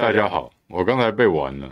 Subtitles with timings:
[0.00, 0.50] 大家好！
[0.66, 1.70] 我刚才被玩了，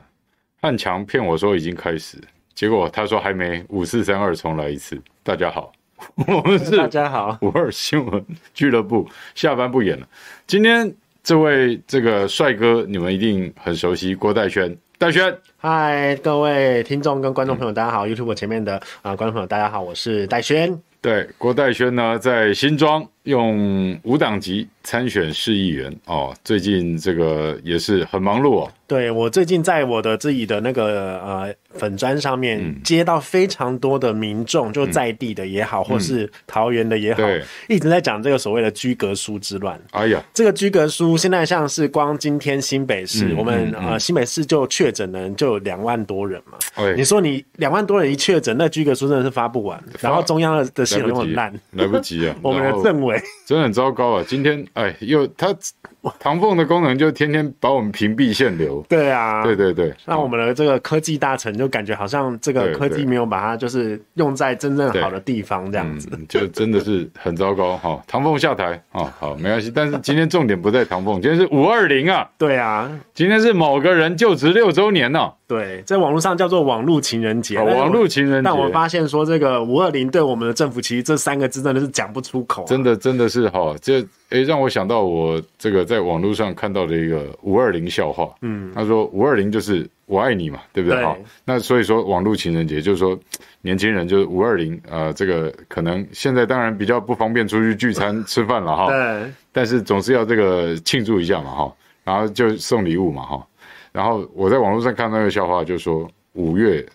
[0.61, 2.19] 汉强骗我说已经开始，
[2.55, 5.01] 结果他说还没，五四三二重来一次。
[5.23, 5.73] 大家好，
[6.15, 10.07] 我们是大家好五二新闻俱乐部，下班不演了。
[10.47, 14.77] 今天这位这个帅哥，你们一定很熟悉，郭代轩。
[14.99, 20.79] 岱轩，嗨，各位听众跟观众朋友，大家好、嗯、！YouTube 前面的啊、呃，观众朋友，大家好，我是岱轩。
[21.01, 28.73] 对，郭岱轩呢，在新庄用无党籍参选市议员哦，最近这个也是很忙碌哦。
[28.87, 39.79] 对，我最近在我的自己的那个呃粉砖上面、嗯、接到非常多的民众，就在地的也好，嗯、或是桃园的也好，嗯、一直在讲这个所谓的居格书之乱。
[39.91, 46.57] 哎呀，这个居格书现在像是光今天新北市，嗯、我们、嗯、呃新北市就确诊的人就有两万多人嘛。
[46.77, 49.79] 哎、你说你两万多人一确诊，那居格书真的是发不完。
[50.01, 52.35] 然后中央的的系统又很烂，来不及啊！
[52.41, 53.08] 我们的政委
[53.47, 54.25] 真的很糟糕啊！
[54.27, 55.55] 今天哎，又他。
[56.19, 58.85] 唐凤的功能就天天把我们屏蔽限流。
[58.89, 59.95] 对啊，对对对。
[60.07, 68.03] 让我们的这个科技大臣就感觉好像这个科技没有把它就是用在真正好的地方这样子，嗯、就真的是很糟糕哈。
[68.07, 69.71] 唐凤下台啊，好没关系。
[69.75, 72.29] 但是今天重点不在唐凤， 今天是五二零啊。
[72.39, 75.35] 对啊，今天是某个人就职六周年呢、啊。
[75.49, 77.59] 对，在网络上叫做网络情人节。
[77.59, 78.45] 网络情人节。
[78.45, 82.67] 但我发现说这个五二零对我们的政府其实这三个字真的是讲不出口、啊。
[82.67, 88.35] 真的真的是哈，这哎让我想到我这个在网络上看到的一个五二零笑话。
[88.43, 91.03] 嗯，他说五二零就是我爱你嘛，对不对？
[91.03, 93.19] 好，那所以说网络情人节就是说
[93.63, 98.87] 年轻人就是五二零，呃，这个可能现在当然比较不方便出去聚餐吃饭了哈。
[98.89, 99.33] 对。
[99.51, 103.47] 但是总是要这个庆祝一下嘛哈，然后就送礼物嘛哈。
[103.91, 106.87] 然后我在网络上看到一个笑话，就说五月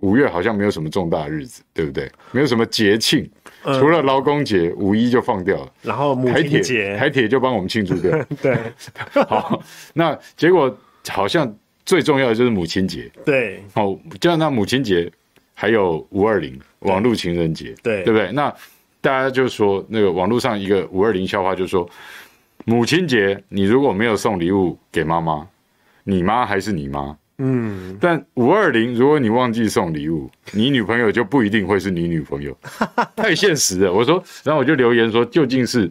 [0.00, 2.10] 五月好像没有什么重大日子，对不对？
[2.30, 3.28] 没有什么节庆，
[3.66, 5.72] 嗯、除了劳工节，五一就放掉了。
[5.82, 8.10] 然后母亲节，台铁就帮我们庆祝掉。
[8.40, 8.56] 对，
[9.28, 9.62] 好，
[9.92, 10.74] 那结果
[11.08, 11.52] 好像
[11.84, 13.10] 最重要的就是母亲节。
[13.24, 15.10] 对，好，就像那母亲节，
[15.54, 18.30] 还有五二零网络情人节，对，对不对？
[18.32, 18.48] 那
[19.00, 21.88] 大家就说那个网络上一个五二零笑话，就说
[22.64, 25.46] 母亲节你如果没有送礼物给妈妈。
[26.08, 32.56] 你妈还是你妈，嗯，但五二零，如果你忘记送礼物，你女朋友就不一定会是你女朋友，
[33.14, 33.92] 太现实了。
[33.92, 35.90] 我说，然后我就留言说，究竟是，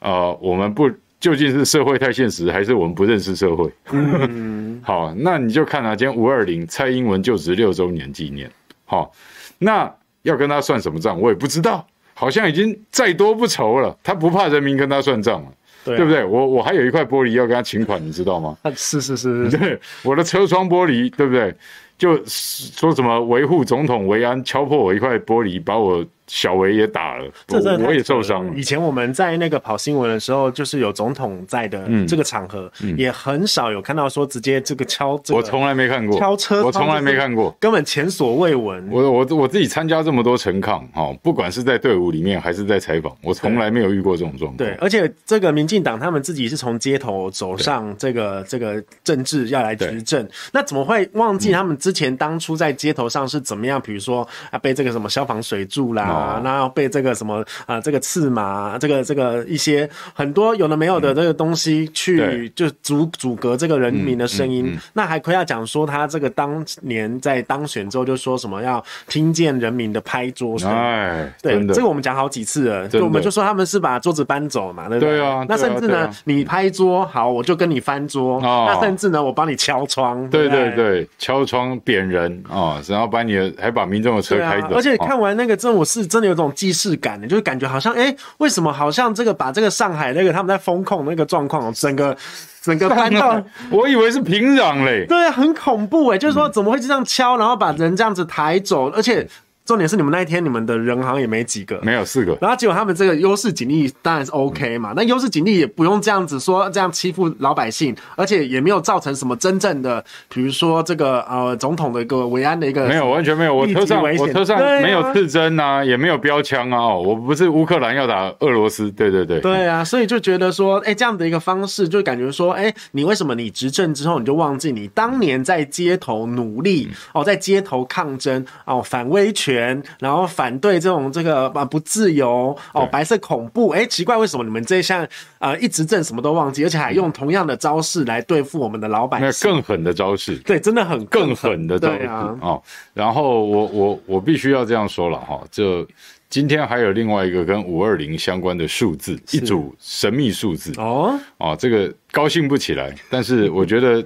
[0.00, 0.90] 呃，我们不，
[1.20, 3.70] 究竟是社会太现实，还是我们不认识社会？
[3.92, 8.50] 嗯， 好，那你就看啊，今天五二零，蔡英文就职六周年纪念，
[8.86, 9.12] 好，
[9.58, 11.20] 那要跟他算什么账？
[11.20, 15.48] 我也不知道，好像已经再多不愁了，他不怕人民跟他算账了。
[15.84, 16.24] 对，对不对？
[16.24, 18.56] 我我还有一块玻璃要跟他请款，你知道吗？
[18.74, 21.54] 是 是是，是，对，我的车窗玻璃，对不对？
[21.96, 26.04] 就说什么维护总统维安，敲破我一块玻璃，把我。
[26.28, 28.52] 小维也打了，这这我也受伤了。
[28.54, 35.38] 以前我们在那个跑新闻的时候，就是有总统在的这个场合，嗯嗯、也很少有看到说直接这个敲这个。
[35.38, 38.88] 我从来没看过敲车，我从来没看过，根本前所未闻。
[38.90, 44.56] 我我我自己参加这么多陈抗，哈，不管是在队伍里面还是在采访，我从来没有遇过这种状况。
[44.58, 53.80] 对，而且这个民进党他们自己是从街头走上这个这个政治要来执政，那怎么会忘记他们之前当初在街头上是怎么样？
[53.80, 56.17] 比如说啊，被这个什么消防水柱啦。
[56.18, 57.36] 啊，那要被这个什么
[57.66, 64.76] 啊、呃，这个刺马，这个这个一些很多有的没有的这个东西去就阻阻隔这个人民的声音。
[64.92, 70.70] 那还亏要讲说他这个当年在当选之后就说什么要听见人民的拍桌声。
[70.70, 75.18] 哎，对，这个我们讲好几次了，就我们就说他们是把桌子搬走嘛，对不对？
[75.18, 75.46] 对啊。
[75.48, 78.38] 那甚至呢，啊啊、你拍桌好，我就跟你翻桌。
[78.38, 80.28] 哦、那甚至呢，我帮你敲窗。
[80.30, 84.68] 对对对，敲窗扁人啊、哦，然后把你的还把民众的车开走。
[84.74, 86.07] 而且看完那个政府市。
[86.08, 92.16] 真的有种既视感的，就是感觉好像，哎、欸，为什么好像这个把这个上海那个他们在风控那个状况，整个
[92.62, 93.40] 整个搬到，
[93.70, 99.28] 我以为是平壤嘞，对，很恐怖哎，就是说怎么会这样敲，然后把人这样子抬走，而且。
[99.68, 102.34] 重点是你们那一天，你们的人好像也没几个，没有四个。
[102.40, 129.57] 然后结果他们这个优势警力当然是 OK 嘛，那优势警力也不用这样子说这样欺负老百姓，而且也没有造成什么真正的，比如说这个呃总统的一个维安的一个没有完全没有，我车上我车上没有刺针啊，也没有标枪啊，我不是乌克兰要打俄罗斯，对对对，对啊，所以就觉得说，哎，这样的一个方式就感觉说，哎，你为什么你执政之后你就忘记你当年在街头努力哦，在街头抗争哦，反威权，
[129.98, 130.26] 然后。
[130.38, 133.70] 反对这种这个啊不自由哦，白色恐怖。
[133.70, 135.04] 哎，奇怪，为什么你们这一项
[135.38, 139.26] 呃一执政什么都忘记，而且还用同样的招式来对付我们的老百姓？
[139.26, 141.66] 那更狠的招式，对，真的很更狠。
[141.66, 142.62] 的招式啊、哦！
[142.94, 145.86] 然后我我我必须要这样说了哈，就
[146.28, 150.72] 今天还有另外一个跟五二零相关的数字，一组神秘数字。
[150.76, 151.18] 哦？
[151.38, 154.04] 哦，这个高兴不起来，但是我觉得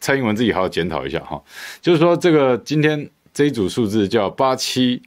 [0.00, 1.40] 蔡英文自己好好检讨一下哈，
[1.80, 3.08] 就是说这个今天
[3.40, 5.00] 这一组数字叫八七。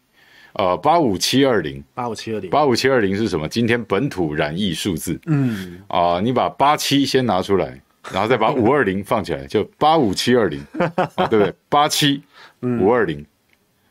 [0.54, 3.48] 呃，八五七二零，八五七二零，八五七二零是什么？
[3.48, 5.20] 今天本土染疫数字。
[5.26, 7.80] 嗯，啊、呃，你把八七先拿出来，
[8.12, 11.54] 然后再把五二零 放起来，就八五七二零，对不对？
[11.70, 12.22] 八七
[12.62, 13.24] 五二零，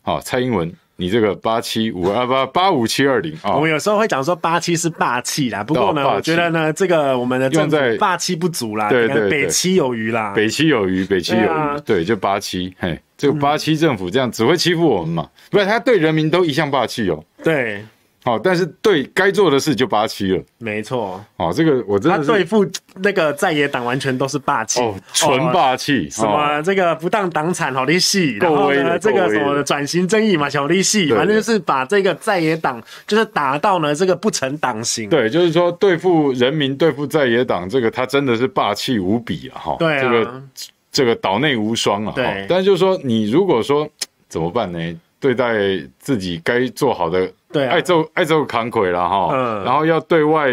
[0.01, 0.73] 好，蔡英文。
[0.95, 15.23] 你这个八七五二八八五七二零啊，我们有时候会讲说八七是霸气啦，不过呢，我觉得呢，这个我们的政府霸气不足啦，对对对，北七有余啦，北七有余，北七有余，对，就八七，嘿，这个八七政府这样只会欺负我们嘛？
[15.23, 17.83] 嗯、不是，他对人民都一向霸气哦，对。
[18.23, 21.23] 好，但是对该做的事就八七了，没错。
[21.35, 22.65] 哦，这个我真的他对付
[23.01, 26.09] 那个在野党完全都是霸气，哦，纯霸气。
[26.09, 35.09] 什么这个不当党产好利息，然后呢这个什么转型正义嘛小利息，反正就是把这个在野党就是打到呢这个不成党形。
[35.09, 39.59] 对，就是说对付人民，对付在野党，这个他真的是霸气无比啊！
[39.59, 40.43] 哈，对，这个
[40.93, 42.13] 这个岛内无双啊！
[42.15, 43.85] 对，但是就是说你如果说
[44.29, 44.79] 怎么办呢？
[45.19, 45.53] 对待
[45.99, 47.29] 自己该做好的。
[47.53, 50.49] 对、啊，爱做爱做扛魁了哈，嗯，然后要对外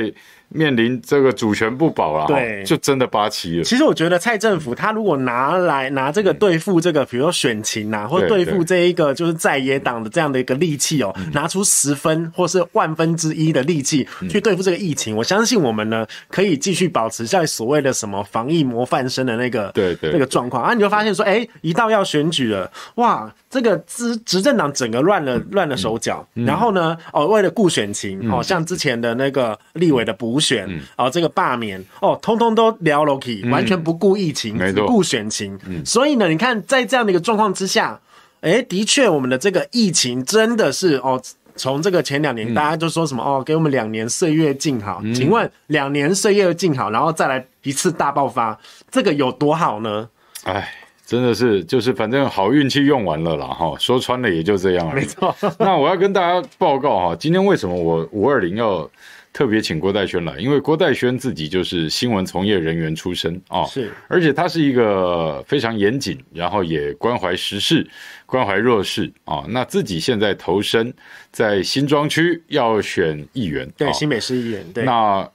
[0.52, 3.64] 面临这个主权不保了，对，就真的八旗了。
[3.64, 20.64] 其实我觉得蔡政府他如果拿来拿这个对付这个，比如说选情呐，或对付这一个就是在野党的这样的一个利器哦，拿出十分或是万分之一的力气去对付这个疫情，我相信我们呢可以继续保持在所谓的什么防疫模范生的那个对对那个状况。
[20.64, 23.32] 啊，你就发现说，哎，一到要选举了，哇。
[23.50, 35.58] 这个执执政党整个乱了乱了手脚，然后呢，哦，为了顾选情，嗯、哦，像之前的那个立委的补选，嗯、哦，这个罢免，哦，通通都聊了起，完全不顾疫情，嗯、只顾选情。
[35.66, 38.00] 嗯、所以呢，你看，在这样的一个状况之下，
[38.40, 41.20] 哎，的确，我们的这个疫情真的是哦，
[41.56, 48.56] 从这个前两年，大家就说什么、嗯、哦，给我们两年岁月静好，嗯、请问两年岁月静好，然后再来一次大爆发，
[48.92, 50.08] 这个有多好呢？
[50.44, 50.72] 哎。
[51.10, 54.94] 真的是，就是反正好运气用完了啦，哈，说穿了也就这样了。
[54.94, 55.34] 没错。
[55.58, 58.88] 那我要跟大家报告哈，今天为什么我五二零要
[59.32, 60.38] 特别请郭代轩来？
[60.38, 67.84] 因为郭代轩自己就是新闻从业人员出身啊，是，而且他是一个非常严谨，然后也关怀时事、
[68.24, 69.44] 关怀弱势啊。
[69.48, 70.94] 那自己现在投身
[71.32, 75.28] 在新庄区要选议员，对，新北市议员，对，那。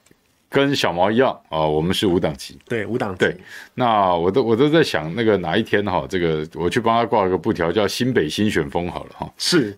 [0.48, 3.18] 跟小毛一样啊、哦，我们是无党籍，对，无党籍。
[3.18, 3.36] 对，
[3.74, 9.30] 那我都我都在想，那个哪一天哈，这个我去帮他挂个布条，叫新北新选风好了哈。
[9.36, 9.76] 是，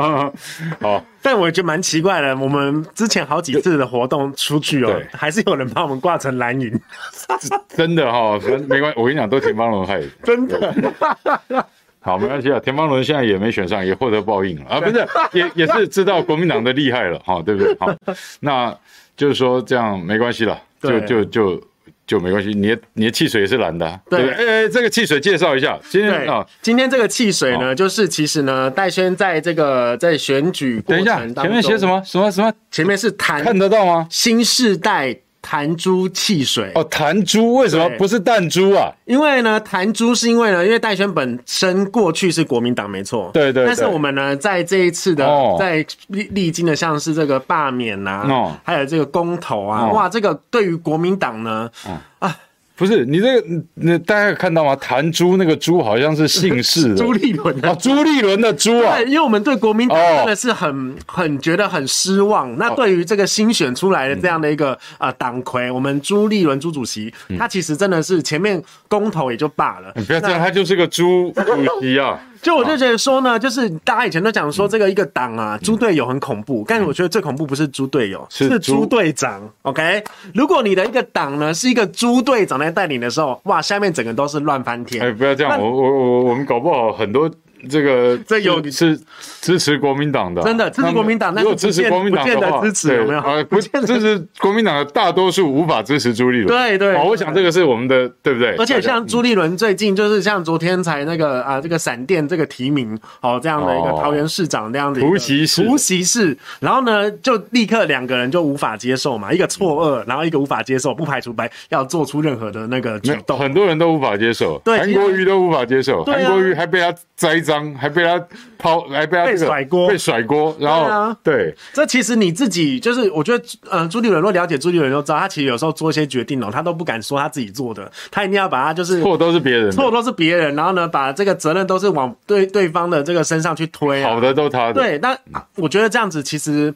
[0.80, 1.02] 好。
[1.20, 6.80] 但我觉得蛮奇怪的，我们之前好几次的活动出去哦，对还是有人把我们挂成蓝营。
[7.68, 10.06] 真的哈、哦，没关系，我跟你讲，都田方伦害的。
[10.22, 11.66] 真的。
[12.00, 17.76] 好，没关系啊，田方伦现在也没选上，也获得报应了啊，不是，也也是知道国民党的厉害了哈，对不对？
[17.80, 17.92] 好，
[18.40, 18.76] 那。
[19.18, 21.62] 就是说这样没关系了，就就就
[22.06, 22.50] 就没关系。
[22.50, 24.34] 你的你的汽水也是蓝的、啊，对不对？
[24.34, 32.52] 哎哎，这个汽水介绍一下，今天啊，今天这个汽水呢，就是其实呢，戴轩在这个在选举过程当中，等一下，前面写什么什么什么？
[32.70, 34.06] 前面是谈看得到吗？
[34.08, 35.18] 新世代。
[35.40, 38.92] 弹珠汽水哦，弹珠为什么不是弹珠啊？
[39.04, 43.66] 因为呢，弹珠是因为呢，因为戴轩本身过去是国民党没错，对，对对。
[43.66, 52.36] 但是我们呢，在这一次的、哦、在历历经的像是这个罢免呐、啊，哦、还有这个公投啊，哦、哇，这个对于国民党呢，哦、啊。
[52.78, 54.76] 不是你这个，那大家有看到吗？
[54.76, 56.94] 弹珠那个珠好像是姓氏的。
[57.02, 62.56] 朱立伦啊朱立伦的朱啊，因为我们对国民党真的是很很觉得很失望。
[62.56, 72.16] 那对于这个新选出来的这样的一个呃党魁，我们朱立伦朱主席，他其实真的是前面公投也就罢了，你不要这样，他就是个朱主席啊。
[72.42, 79.48] 就我就觉得说呢，就是大家以前都讲说这个一个党啊，猪队友很恐怖，但是我觉得最恐怖不是猪队友，是猪队长。
[79.62, 80.02] OK，
[80.34, 85.04] 如果你的一个党呢是一个猪队长在带领的时候，哇，下面整个都是乱翻天。
[85.04, 87.30] 哎，不要这样，我我我我们搞不好很多。
[87.68, 88.98] 这个这有是
[89.40, 91.34] 支持国民党的，真的支持国民党。
[91.34, 93.20] 那如果支持国民党的话，支持有没有？
[93.20, 96.48] 啊，不支持国民党的大多数无法支持朱立伦。
[96.48, 98.54] 对对，我想这个是我们的，对不对？
[98.56, 118.22] 而且像朱立伦最近就是像昨天才那个啊，这个闪电这个提名哦，这样的一个桃园市长这样的突袭式，突袭式，然后呢就立刻两个人就无法接受嘛，一个错愕，然后一个无法接受，不排除白要做出任何的那个举动，很多人都无法接受，对，韩国瑜都无法接受，韩国瑜还被他栽赃，还被他。
[118.60, 135.16] 抛还被他被甩锅，被甩锅，然后对啊，对，这其实你自己就是，我觉得，呃，朱立伦若了解朱立伦，就知道他其实有时候做一些决定哦，他都不敢说他自己做的，他一定要把他就是错都是别人，错都是别人，然后呢，把这个责任都是往对对方的这个身上去推，好的都他的，对，那
[135.54, 136.74] 我觉得这样子其实。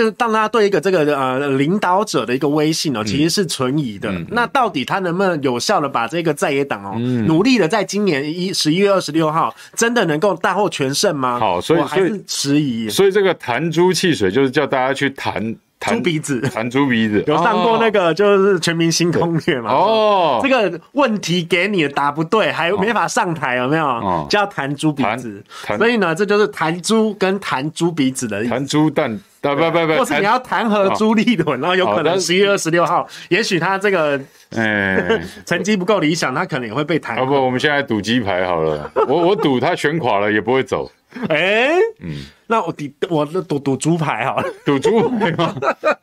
[0.00, 4.10] 就当他对一个这个呃领导者的一个威信哦，其实是存疑的。
[4.10, 11.38] 嗯、那到底他能不能有效的把这个在野党哦，嗯、努力的在今年一十一月二十六号真的能够大获全胜吗？
[11.38, 12.88] 好，所以还是迟疑。
[12.88, 15.54] 所以这个弹珠汽水就是叫大家去弹。
[15.80, 19.72] 猪鼻子，弹猪鼻子，有上过那个就是全明星攻略嘛？
[19.72, 23.86] 哦，这个问题给你的答不对，还没法上台，有没有？
[23.86, 25.42] 哦，叫弹猪鼻子。
[25.78, 28.50] 所以呢，这就是弹猪跟弹猪鼻子的意思。
[28.50, 34.20] 弹猪蛋，不不不，或是你要弹劾朱立伦，然后有可能十一月二十六号，也许他这个
[34.54, 35.20] 哎。
[35.46, 37.16] 成绩不够理想，他可能也会被弹。
[37.18, 37.26] 劾。
[37.26, 40.90] 不，我们现在赌鸡排好了，我我赌他全垮了也不会走。
[41.28, 42.24] 哎，嗯。
[42.46, 45.54] 那我赌我赌赌猪排好了，赌猪排吗？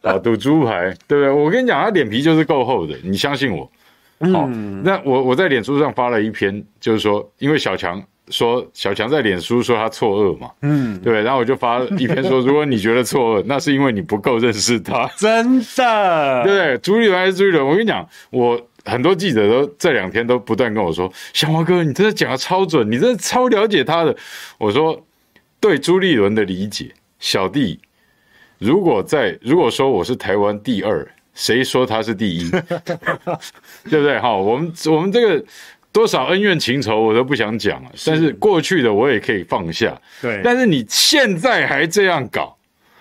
[0.02, 1.30] 啊， 赌猪排，对不对？
[1.30, 3.70] 我跟你讲，他脸皮就是够厚的，你相信我。
[4.34, 16.78] 好，嗯、那我我在脸书上发了一篇，就是说，因为小强说小强在脸书说他错愕嘛，嗯，对，然后我就发了一篇说，如果你觉得错愕，那是因为你不够认识他， 真的，对不对？
[16.78, 17.68] 朱立伦还是朱立伦？
[17.68, 24.16] 我跟你讲，我很多记者都这两天都不断跟我说，小毛哥，你真的讲的超准，你真的超了解他的。
[24.58, 25.04] 我说。
[25.60, 27.80] 对朱立伦的理解，小弟
[28.60, 32.48] 如果在如果说我是台湾第二，谁说他是第一？
[33.90, 34.20] 对不对？
[34.20, 35.44] 哈，我们我们这个
[35.92, 40.00] 多少恩怨情仇我都不想讲了，但是过去的我也可以放下。
[40.22, 42.57] 对，但是你现在还这样搞，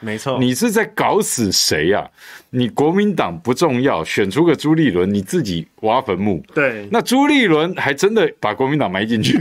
[0.07, 2.11] 没错，你是在搞死谁呀、啊？
[2.51, 6.41] 你国民党不重要，选出个朱立伦，你自己挖坟墓。
[6.55, 9.37] 对，那朱立伦还真的把国民党埋进去。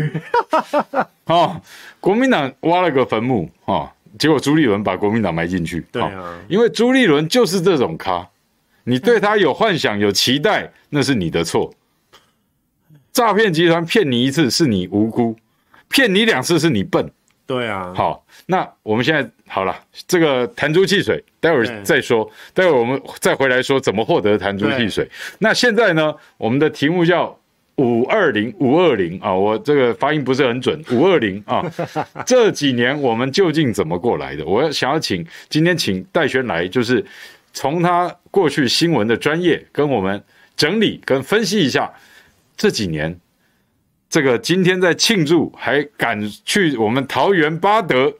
[1.25, 1.61] 哦，
[1.99, 5.85] 国民党挖了个坟墓哦，结果朱立伦把国民党埋进去。
[5.91, 8.27] 对啊、哦，因为朱立伦就是这种咖，
[8.85, 11.71] 你对他有幻想、有期待，那是你的错。
[13.13, 15.37] 诈骗集团骗你一次是你无辜，
[15.89, 17.11] 骗你两次是你笨。
[17.45, 25.09] 对啊，好，那我们现在好了，这个弹珠汽水，待会儿再说，待会儿我们再回来说怎么获得弹珠汽水。
[25.39, 27.37] 那现在呢，我们的题目叫。
[27.77, 30.81] 五二零五二零啊，我这个发音不是很准。
[30.93, 31.61] 五二零啊，
[32.25, 34.45] 这几年我们究竟怎么过来的？
[34.45, 37.05] 我想要请今天请戴轩来，就是
[37.51, 40.23] 从他过去新闻的专业跟我们
[40.55, 41.91] 整理跟分析一下
[42.55, 43.13] 这几年
[44.15, 48.13] 这个今天在庆祝，还敢去我们桃园八德。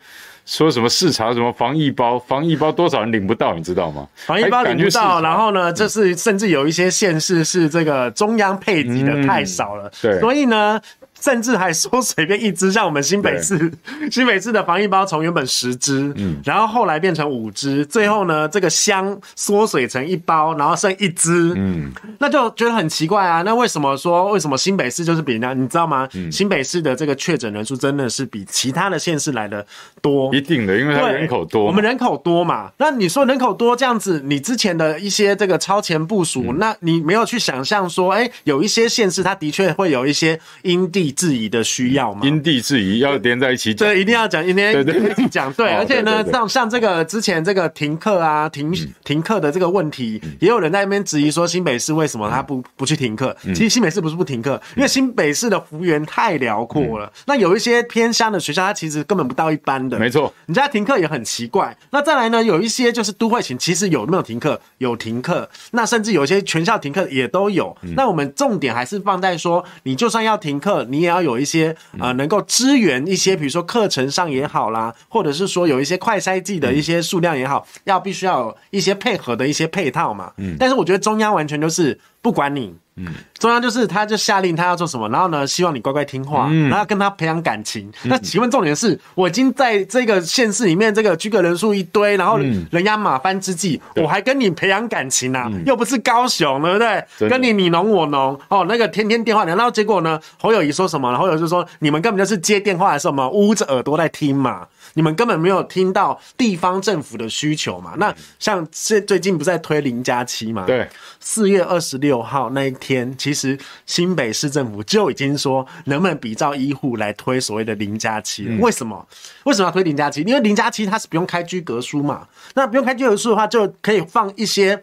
[0.46, 4.06] 说什么视察什么防疫包，防疫包多少人领不到，你知道吗？
[4.18, 10.82] 防疫包领不到，然后呢，这是甚至有一些县市是这个中央配给的太少了，嗯、对，所以呢。
[11.20, 13.72] 甚至还说随便一只，像我们新北市，
[14.12, 23.42] 新北市的防疫包从原本十只，嗯，然后后来变成五只，最后呢，这个箱缩水成一包，然后剩一只，嗯，那就觉得很奇怪啊。
[23.42, 26.08] 那为什么说为什么新北市就是比人家，你知道吗？
[26.14, 29.66] 嗯、新北市的这个确诊人数真的是比其他的县市来的
[30.02, 32.70] 多，一定的，因为它人口多，我们人口多嘛。
[32.78, 41.15] 那你说人口多这样子，你之前的一些这个超前部署，嗯、那你没有去想象说，哎、欸，有一些县市它的确会有一些因地。
[41.16, 42.22] 质疑的需要嘛？
[42.24, 45.52] 因地制宜要连在一起讲，对，一定要讲，一定要一起讲。
[45.54, 53.36] 对，而且呢，像像这个之前这个停课啊、停停课的这个问题，也有人在那边质疑说，新北市为什么他不不去停课？
[53.46, 57.12] 其实新北市不是不停课，因为新北市的幅员太辽阔了。
[57.26, 59.98] 那有一些偏乡的学校，它其实根本不到一般的。
[59.98, 61.76] 没错，你家停课也很奇怪。
[61.92, 64.60] 那再来呢，有一些就是都会型，其实有没有停课？
[64.80, 65.50] 有停课。
[65.72, 67.76] 那甚至有一些全校停课也都有。
[67.96, 80.32] 那我们重点还是放在说，你就算要停课，你也要有一些啊、呃，能够支援一些，比如说课程上也好啦，或者是说有一些快筛剂的一些数量也好，要必须要有一些配合的一些配套嘛。
[80.38, 80.56] 嗯。
[80.60, 82.74] 但是我觉得中央完全就是不管你。
[82.98, 87.88] 嗯，中央就是他就下令他要做什么，然后呢，希望你乖乖听话，嗯、然后跟他培养感情。
[88.03, 92.39] 嗯、那请问重点是，我已经在这个县市里面这个居格人数一堆，然后
[92.72, 95.48] 人仰马翻之际，嗯、我还跟你培养感情啊？
[95.51, 97.29] 嗯、又不是高雄，对不对？
[97.29, 101.15] 跟你你侬我侬哦，那个天天电话，然后结果呢，侯友宜说什么？
[101.15, 104.65] 侯友宜就说你们根本就是接电话的时候嘛，捂着耳朵在听嘛。
[104.96, 107.94] 你们根本没有听到地方政府的需求嘛？
[107.98, 110.66] 那像最最近不是在推零加七嘛？
[110.66, 118.48] 对，四月二十六号那一天，其实新北市政府就已经说，能不能比照医护来推所谓的零加七？
[118.60, 119.08] 为什么？
[119.44, 120.22] 为什么要推零加七？
[120.22, 122.28] 因为零加七它是不用开居格书嘛。
[122.56, 124.82] 那不用开居格书的话，就可以放一些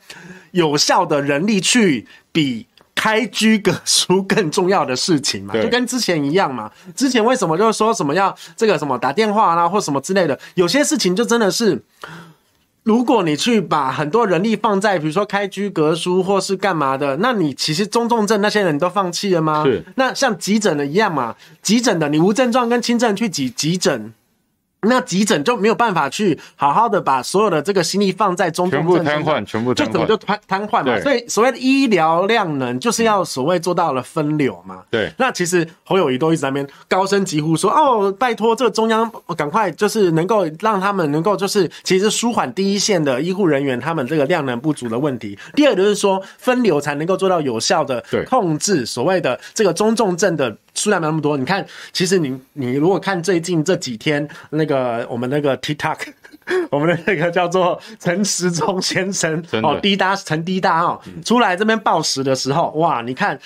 [0.53, 2.67] 有效的人力去比。
[2.95, 6.71] 开居隔书更重要的事情嘛，就跟之前一样嘛。
[6.95, 11.83] 之前为什么就是说什么要这个什么打电话啦，或什么之类的，有些事情就真的是，
[12.85, 19.65] 如果你去把很多人力放在比如说开居格书或是干嘛的，那你其实中重症那些人都放弃了吗？
[19.65, 19.85] 是。
[19.97, 24.13] 那像急诊的一样嘛，急诊的你无症状跟轻症去挤急诊。
[24.89, 31.01] 那急诊就没有办法去好好的把所有的这个心力放在中全部瘫痪，全部瘫痪，就怎么就瘫瘫痪嘛？
[31.01, 34.83] 所以所谓的医疗量能就是要所谓做到了分流嘛。
[34.91, 35.13] 对。
[35.19, 45.39] 那其实侯友谊都一直在那边高声疾呼说：“哦，拜托这个中央赶快就是能够让他们能够就是其实舒缓第一线的医护人员他们这个量能不足的问题。
[45.55, 55.99] 第二就是说分流才能够做到有效的控制所谓的这个中重症的。”数量没那么多，你看，其实你你如果看最近这几天那个我们那个 TikTok，
[56.71, 63.39] 我们的那个叫做陈时中先生哦，滴答陈滴答哦，出来这边报时的时候，哇，你看。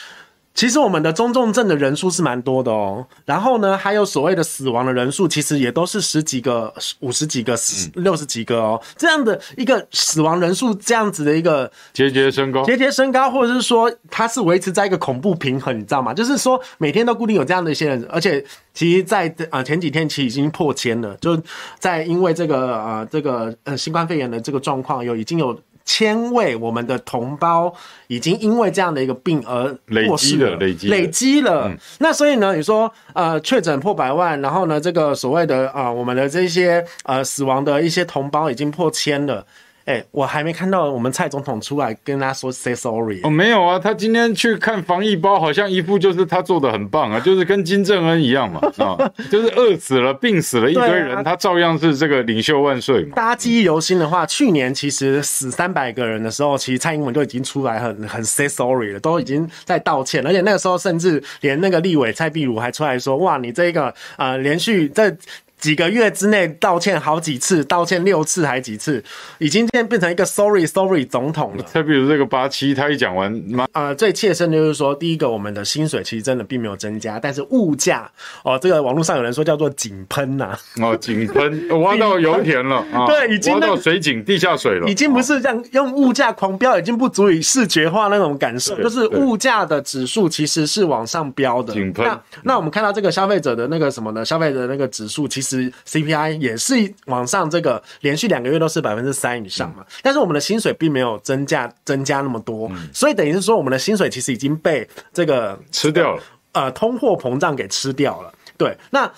[0.57, 7.55] 其实我们的中重症的人数是蛮多的哦，然后呢，还有所谓的死亡的人数，其实也都是十几个、五十几个、
[7.95, 16.15] 六十几个哦，这样的一个死亡人数，这样子的一个节节升高，节节升高，或者是说它是维持在一个恐怖平衡，你知道吗？
[16.15, 21.39] 就是说每天都固定有这样的一些人，而且其实在呃前几天其实已经破千了，就
[21.79, 25.55] 在因为这个呃这个呃新冠肺炎的这个状况有已经有。
[25.87, 27.73] 千位我们的同胞
[28.09, 29.75] 已经因为这样的一个病而
[30.07, 31.69] 过世了，累积了，累积了。
[31.69, 39.47] 嗯、那所以呢，你说呃确诊破百万，然后呢这个所谓的啊、呃、我们的这些呃死亡的一些同胞已经破千了。
[39.87, 43.21] 哎、欸，我还没看到我们蔡总统出来跟他说 say sorry。
[43.23, 48.99] 哦，没有啊，他今天去看防疫包，好像一副就是他做的很棒啊，就是跟金正恩一样嘛，啊，
[49.31, 53.15] 就是饿死了、病死了一堆人，啊、他照样是这个领袖万岁嘛。
[53.15, 63.85] 大家记忆犹新的话，去年其实死三百个人的时候，其实蔡英文就已经出来很很 say sorry 了，都已经在道歉，而且那个时候甚至连那个立委蔡壁如还出来说，哇，你这个
[64.17, 65.17] 啊、呃，连续在。
[65.59, 69.03] 几个月之内道歉好几次，道歉六次还几次，
[69.39, 71.65] 已经现在变成一个 sorry sorry 总统了。
[71.73, 73.43] 再比如这个八七，他一讲完，
[73.73, 78.09] 呃，最切身的就是说，第一个，我们的薪水其实真的并没有增加，但是物价
[78.45, 91.73] 哦，这个网络上有人说叫做井喷呐，哦，井喷， 挖到油田了，对，已经挖到水井地下水了，已经不是这样用物价狂飙，已经不足以视觉化那种感受，就是物价的指数其实是往上飙的。
[91.73, 94.23] 井喷，那那我们看到这个消费者的那个什么呢？
[94.23, 95.46] 消费者的那个指数其实。
[95.47, 96.75] 是 CPI 也是
[97.07, 108.33] 往上，这个连续两个月都是百分之三以上嘛，嗯、但是我们的薪水并没有增加增加那么多，嗯、所以等于是说我们的薪水其实已经被这个吃掉了，呃，通货膨胀给吃掉了。
[108.59, 109.11] 对，那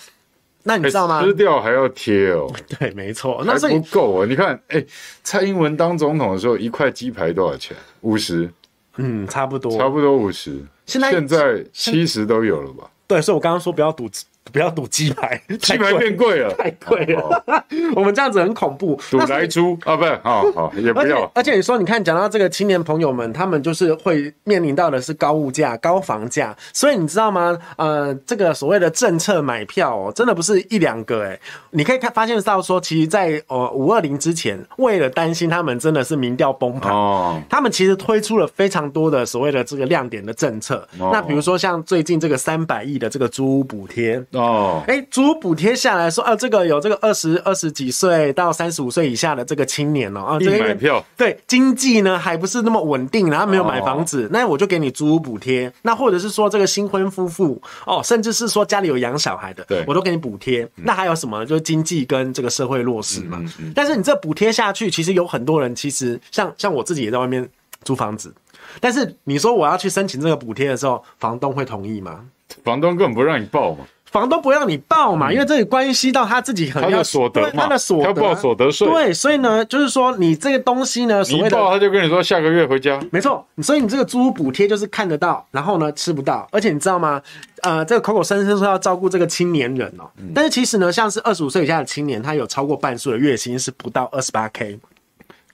[0.65, 1.23] 那你知道吗？
[1.23, 2.53] 吃掉还要贴哦。
[2.79, 4.27] 对，没错，那不够啊！
[4.29, 4.87] 你看，哎、欸，
[5.23, 7.77] 蔡英文当总统的时候，一块鸡排多少钱？
[8.03, 8.51] 五十，
[8.97, 10.61] 嗯，差不多，差不多五十。
[10.85, 12.91] 现在现在七十都有了吧？
[13.07, 14.11] 对，所以我刚刚说不要赌。
[14.53, 17.45] 不要赌鸡排， 鸡排变贵了，太贵了。
[17.95, 18.99] 我们这样子很恐怖。
[19.11, 21.31] 赌来猪啊，不是，好好也不要。
[21.35, 26.57] 而且你说，你看，讲到这个青年朋友们，他们就是会面临到的是高物价、高房价。
[26.73, 27.57] 所以你知道吗？
[27.77, 31.39] 呃，这个所谓的政策买票哦，真的不是一两个哎。
[31.71, 40.87] 你可以看发现到说，其实，在呃五二零之前，为了担心他们真的是民调崩盘，哦，他们其实推出了非常多的所谓的这个亮点的政策。
[40.99, 44.23] 那比如说像最近这个三百亿的这个租屋补贴。
[44.39, 55.73] 哦，哎，租补贴下来说，啊，这个有这个二十二十几岁到三十五岁以下的这个青年哦，啊，这个买票，对，经济呢还不是那么稳定，然后没有买房子，那我就给你租屋补贴。
[55.83, 60.69] 那或者是说这个新婚夫妇哦，甚至是说家里有养小孩的，对，我都给你补贴。
[60.77, 61.45] 那还有什么？
[61.45, 63.43] 就是经济跟这个社会弱势嘛。
[63.75, 67.49] 但是你这补贴下去，其实有很多人，其实像像我自己也在外面
[67.83, 68.33] 租房子，
[68.81, 72.25] 但是你说我要去申请这个补贴的时候，房东会同意吗？
[72.65, 73.85] 房东根本不让你报嘛。
[74.11, 78.89] 房东不让你报嘛，嗯、因为这里关系到他自己很要所得嘛，他的所得，他报所得税。
[78.89, 82.99] 对，所以呢，就是说你这个东西呢，所谓的你报他就跟你说下个月回家。
[83.13, 87.21] 没错，所以你这个租屋补贴就是看得到，然后呢吃不到，而且你知道吗？
[87.63, 94.79] 呃，这个口口声声说要照顾这个青年人哦、喔，嗯、但是其实呢，像是二十五岁以下的青年，他有超过半数的月薪是不到二十八 K。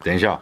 [0.02, 0.38] 等一下，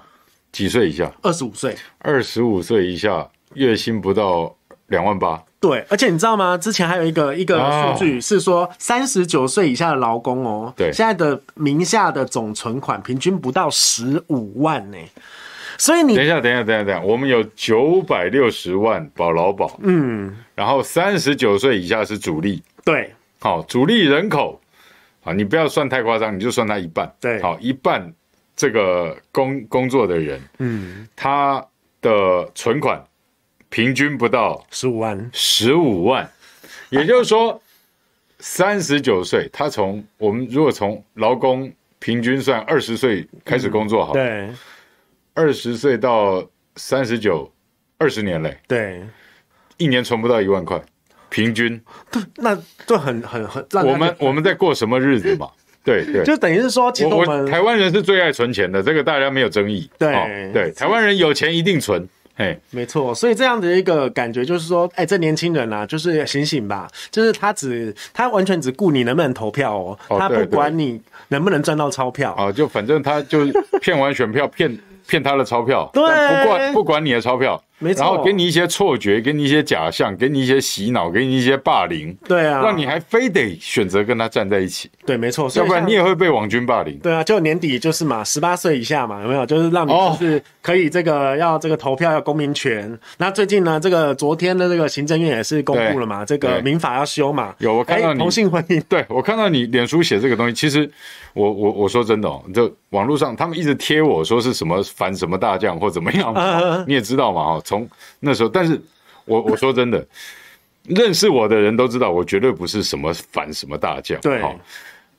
[0.51, 1.11] 几岁以下？
[1.23, 1.77] 二十五岁。
[2.01, 4.55] 二十五岁以下月薪不到
[4.89, 5.43] 两万八。
[5.63, 6.59] 对，而且你知道吗？
[6.59, 7.57] 之前还有一个一个
[7.95, 14.99] 数据是说，三十九岁以下的劳工哦，对，现在的名下的总存款平均不到十五万呢。
[15.79, 24.61] 所以你等一下，等一下，等一下，等一下，我们有九百六十万保劳保，嗯，然后三十九岁以下是主力，对，好，主力人口
[25.23, 28.13] 啊，你不要算太夸张，你就算他一半，对，好，一半
[28.57, 31.65] 这个工工作的人，嗯，他
[32.01, 33.01] 的存款。
[33.73, 36.31] 平均不到十五万，十五万，
[36.91, 37.59] 也就是说，
[38.39, 44.51] 三十九岁，他从我们如果从劳工平均算二十岁开始工作好，对，
[45.33, 47.51] 二十岁到三十九，
[47.97, 49.03] 二十年嘞，对，
[49.79, 50.79] 一年存不到一万块，
[51.31, 51.81] 平均，
[52.37, 52.55] 那
[52.87, 55.51] 就很很很，我们我们在过什么日子嘛？
[55.83, 60.13] 对对， 就等于是说，其实我们台湾人是最爱存钱的，这个大家没有争议，对。
[60.53, 62.07] 对，台湾人有钱一定存。
[62.43, 72.33] 哎，没错，所以这样的一个感觉就是说，哎，这年轻人啊，就是醒醒吧，就是他只他完全只顾你能不能投票哦，哦他不管你能不能赚到钞票。
[72.33, 73.47] 啊，就反正他就
[73.81, 77.63] 骗完选票骗骗他的钞票，对，不管不管你的钞票。
[77.79, 84.91] 没错，然后给你一些错觉，给你一些假象，给你一些洗脑，给你一些霸凌，对啊，让你还非得选择跟他站在一起。
[85.05, 86.97] 对，没错，要不然你也会被网军霸凌。
[86.99, 89.45] 对啊，就年底就是嘛，十八岁以下嘛，有没有？
[89.45, 92.97] 就是让你就是可以这个、哦、要这个投票要公民权。
[93.19, 97.55] 那最近呢，这个昨天的这个行政院也是公布了嘛，这个民法要修嘛。
[97.59, 100.89] 有我看到你同性婚姻，对我看到你脸书写这个东西，其实
[101.35, 107.89] 我我我说真的哦，就网络上他们一直贴我说是什么反什么大将或怎么样，啊、 你也知道嘛，哈，从
[108.21, 108.49] 那时候。
[108.51, 108.79] 但是
[109.25, 110.07] 我我说真的，
[110.85, 114.21] 认识我的人都知道，我绝对不是什么反什么大将。
[114.21, 114.43] 对，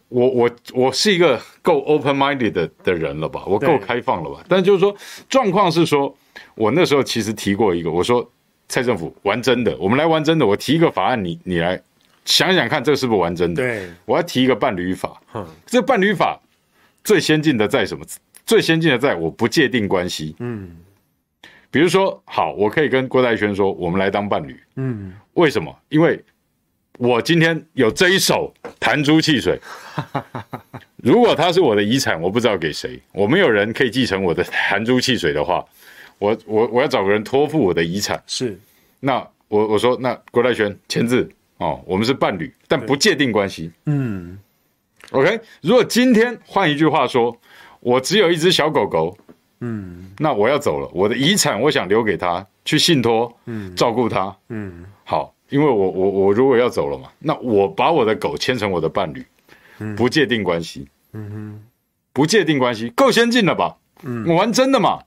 [0.09, 3.43] 我我我是一个够 open minded 的的人了吧？
[3.47, 4.43] 我够开放了吧？
[4.47, 4.95] 但就是说，
[5.27, 6.15] 状况是说，
[6.53, 8.29] 我那时候其实提过一个，我说
[8.67, 10.45] 蔡政府玩真的，我们来玩真的。
[10.45, 11.81] 我提一个法案，你你来
[12.25, 13.63] 想想看，这个是不是玩真的？
[13.63, 15.19] 对，我要提一个伴侣法。
[15.65, 16.39] 这伴侣法
[17.03, 18.05] 最先进的在什么？
[18.45, 20.35] 最先进的在我不界定关系。
[20.39, 20.75] 嗯。
[21.73, 24.55] 比如说，好，我可以跟郭代轩说，我们来当伴侣。
[24.75, 25.75] 嗯，为什么？
[25.89, 26.23] 因为
[26.99, 29.59] 我今天有这一手弹珠汽水。
[31.01, 35.65] 如果他是我的遗产，我不知道给谁，我没有人可以继承我的弹珠汽水的话，
[36.19, 38.21] 我我我要找个人托付我的遗产。
[38.27, 38.55] 是，
[38.99, 43.71] 那我我说，那郭代轩签字哦，我们是伴侣，但不界定关系。
[43.87, 44.37] 嗯
[45.09, 45.41] ，OK。
[45.61, 47.35] 如果今天换一句话说，
[47.79, 49.17] 我只有一只小狗狗。
[49.65, 59.25] 嗯，那我要走了，我的遗产我想留给他去信托，嗯，照顾他，嗯，好，因为我我我如果要走了嘛，那我把我的狗牵成我的伴侣，
[59.79, 61.61] 嗯，不界定关系，嗯哼，
[62.11, 63.77] 不界定关系，够先进了吧？
[64.03, 64.99] 嗯，我玩真的嘛，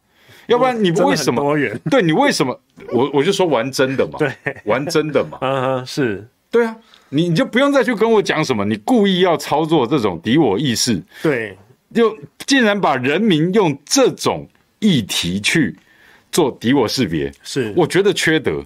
[0.47, 1.55] 要不然你为什么？
[1.91, 2.59] 对，你为什么？
[2.93, 4.33] 我我就说玩真的嘛，对，
[4.65, 6.27] 玩真的嘛， 嗯哼，是。
[6.49, 6.75] 对啊，
[7.11, 11.59] 你你就不用再去跟我讲什么，你故意要操作这种敌我意识，对。
[11.97, 14.47] 就竟然把人民用这种
[14.79, 15.75] 议题去
[16.31, 18.63] 做敌我识别，是我觉得缺德。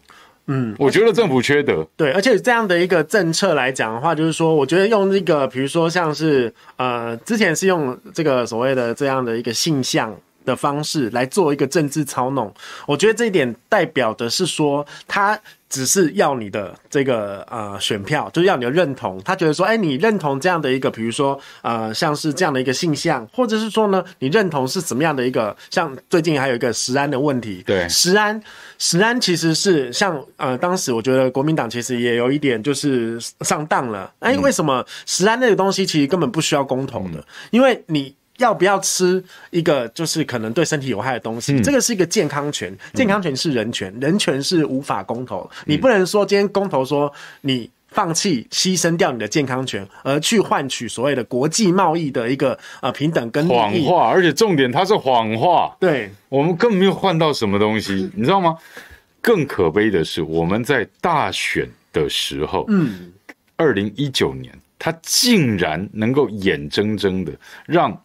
[0.53, 1.87] 嗯，我觉得政府缺德。
[1.97, 10.12] 对，而且这样的一个政策来讲的话，就是说，我觉得用这个，比如说像是呃，之前是用这个所谓的这样的一个性向
[10.44, 12.53] 的方式来做一个政治操弄，
[12.87, 15.38] 我觉得这一点代表的是说他。
[15.70, 19.22] 只是要你的这个呃选票，就是要你的认同。
[19.24, 25.57] 他觉得说，哎，你认同这样的一个，比如说呃，像是这样的一个性向，或者是说呢，你认同是怎么样的一个？
[25.70, 28.42] 像最近还有一个食安的问题，对，食安，
[28.79, 34.12] 食安其实是像呃，当时我觉得国民党其实也有一点就是上当了。
[34.18, 37.24] 哎，为什么食安那个东西其实根本不需要公投的？
[37.53, 38.12] 因为你。
[38.40, 41.53] 要不要吃一个就是可能对身体有害的东西？
[41.53, 45.48] 嗯、这个是一个健康权，健康权是人权，嗯、人权是无法公投。
[45.61, 53.46] 嗯、你不能说今天公投说你放弃牺牲掉你的健康权，而去换取所谓的国际贸易的一个呃平等跟。
[53.48, 55.76] 谎话，而且重点它是谎话。
[55.79, 58.57] 对，我们根本没有换到什么东西，你知道吗？
[59.20, 63.12] 更可悲的是，我们在大选的时候，嗯，
[63.57, 67.33] 二零一九年，他竟然能够眼睁睁的
[67.66, 68.03] 让。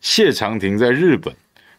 [0.00, 1.34] 谢长廷在日本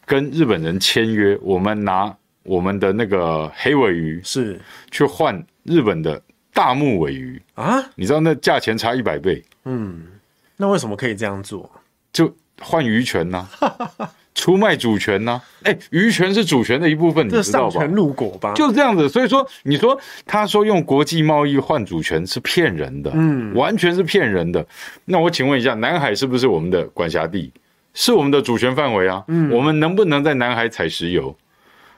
[0.05, 6.21] 跟日本人签约，我们拿我们的那个黑尾鱼是去换日本的
[6.53, 9.43] 大目尾鱼啊，你知道那价钱差一百倍。
[9.65, 10.05] 嗯，
[10.57, 11.69] 那为什么可以这样做？
[12.11, 14.11] 就换鱼权呢、啊？
[14.33, 15.43] 出卖主权呢、啊？
[15.63, 17.71] 哎、欸，鱼权是主权的一部分，你知道吧？
[17.71, 19.09] 上权入果吧，就是这样子。
[19.09, 24.65] 所以说，你说他说用国际贸易换主权是骗人的，嗯，完全是骗人的。
[25.05, 27.51] 那我请问一下，南海是不是我们的管辖地？
[27.93, 29.23] 是我们的主权范围啊？
[29.27, 31.35] 嗯，我们能不能在南海采石油？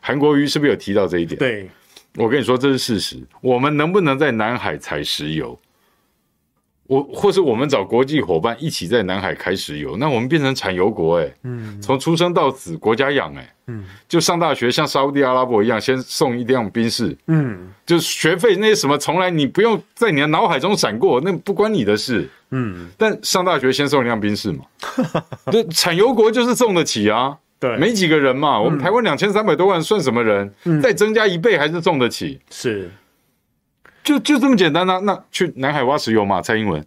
[0.01, 1.38] 韩国瑜是不是有提到这一点？
[1.38, 1.69] 对，
[2.15, 3.17] 我跟你说，这是事实。
[3.41, 5.58] 我们能不能在南海采石油？
[6.93, 24.65] 我或是我们找国际伙伴一起在南海开石油，那我们变成产油国哎、欸，嗯，从出生到死国家养哎、欸，嗯，就上大学像沙乌地阿拉伯一样，先送一辆宾士，嗯，就学费那些什么，从来你不用在你的脑海中闪过，那不关你的事，嗯，但上大学先送一辆宾士嘛，
[25.51, 30.53] 这产油国就是送得起啊，对，没几个人嘛，我们台湾两千三百多万算什么人？
[30.65, 32.91] 嗯，再增加一倍还是送得起，是。
[34.03, 34.99] 就就这么简单呐、啊？
[35.03, 36.41] 那去南海挖石油嘛？
[36.41, 36.85] 蔡英文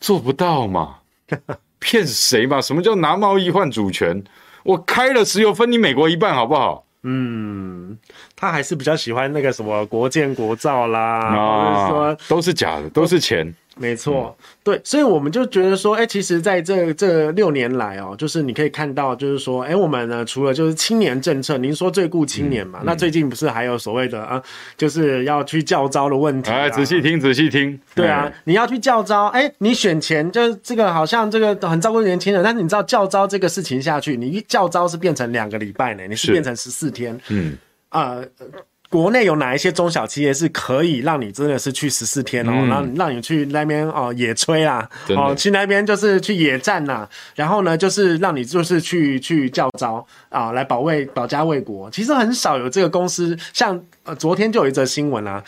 [0.00, 0.96] 做不到嘛？
[1.78, 2.60] 骗谁嘛？
[2.60, 4.22] 什么叫拿贸易换主权？
[4.64, 6.84] 我开了石油分你美国一半好不好？
[7.04, 7.98] 嗯，
[8.36, 13.52] 他还是比较喜欢那个什么国建国造啦，啊、说都是假的，都是钱。
[13.76, 24.42] 没错，嗯、对，所以我们就觉得说，哎、欸，其实在这这六年来哦，就是你可以看到，就是说，哎、欸，我们呢，除了就是青年政策，您说最顾青年嘛，嗯、那最近不是还有所谓的啊，
[24.76, 26.54] 就是要去教招的问题、啊？
[26.60, 37.56] 哎，仔细听，仔细听，对啊，嗯、你要去教招，哎、欸，你选前就是这个好像这个很照顾年轻人，但是你知道教招这个事情下去，你一教招是变成两个礼拜呢，你是变成十四天，嗯。
[37.88, 38.16] 啊。
[38.38, 38.46] 呃
[38.92, 51.90] 国内有哪一些中小企业是可以让你真的是去十四天哦，让、嗯、让你去那边哦野炊啦，哦去那边就是去野战呐，然后呢就是让你就是去去教招啊来保卫保家卫国。
[51.90, 55.42] 其实很少有这个公司，像呃昨天就有一则新闻啊，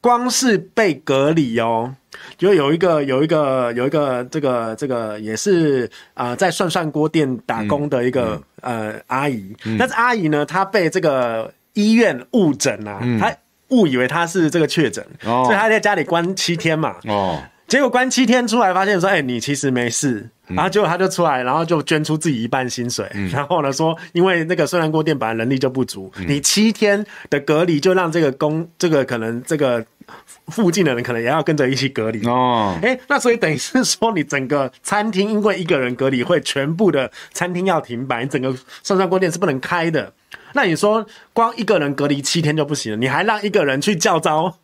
[0.00, 1.92] 光是被隔离哦，
[2.38, 11.52] 就有一个有一个有一个这个这个也是啊、呃、在涮涮锅店打工的一个、嗯、呃阿姨，嗯、但是阿姨呢她被这个。
[11.76, 13.32] 医院误诊啊，他
[13.68, 16.96] 误以为他是这个确诊，嗯、所以他在家里关七天嘛。
[17.04, 20.28] 哦，结果关七天出来，发现说，哎、欸，你其实没事。
[20.46, 23.10] 然后结果他就出来，然后就捐出自己一半薪水。
[23.14, 29.84] 嗯、然后呢说，因为那个虽然锅店本来人力就不足，嗯、你七天的隔离就让这个工，这个可能这个
[30.46, 32.24] 附近的人可能也要跟着一起隔离。
[32.28, 40.12] 哦，哎、欸，那所以等于是说，你整个餐厅因为一个人隔离，会全部的餐厅要停摆，你整个涮涮锅店是不能开的。
[40.52, 44.56] 那你说，光一个人隔离七天就不行了，你还让一个人去教召，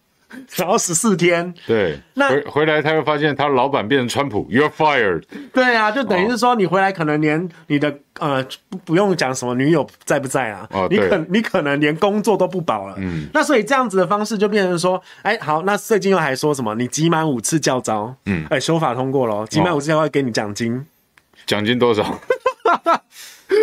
[0.56, 5.22] 然后十四天，对，那回回来他会发现他老板变成川普，You're fired。
[5.52, 12.94] 对啊，就等于是说你回来可能连你的呃不不用讲什么女友在不在啊，哦、你可你可能连工作都不保了。
[12.98, 16.74] 嗯，那所以这样子的方式就变成说，哎，好，那最近又还说什么？
[16.74, 20.86] 你集满五次教招，嗯，哎，修法通过了，集满五次教召会给你奖金，
[21.46, 22.04] 奖、哦、金多少？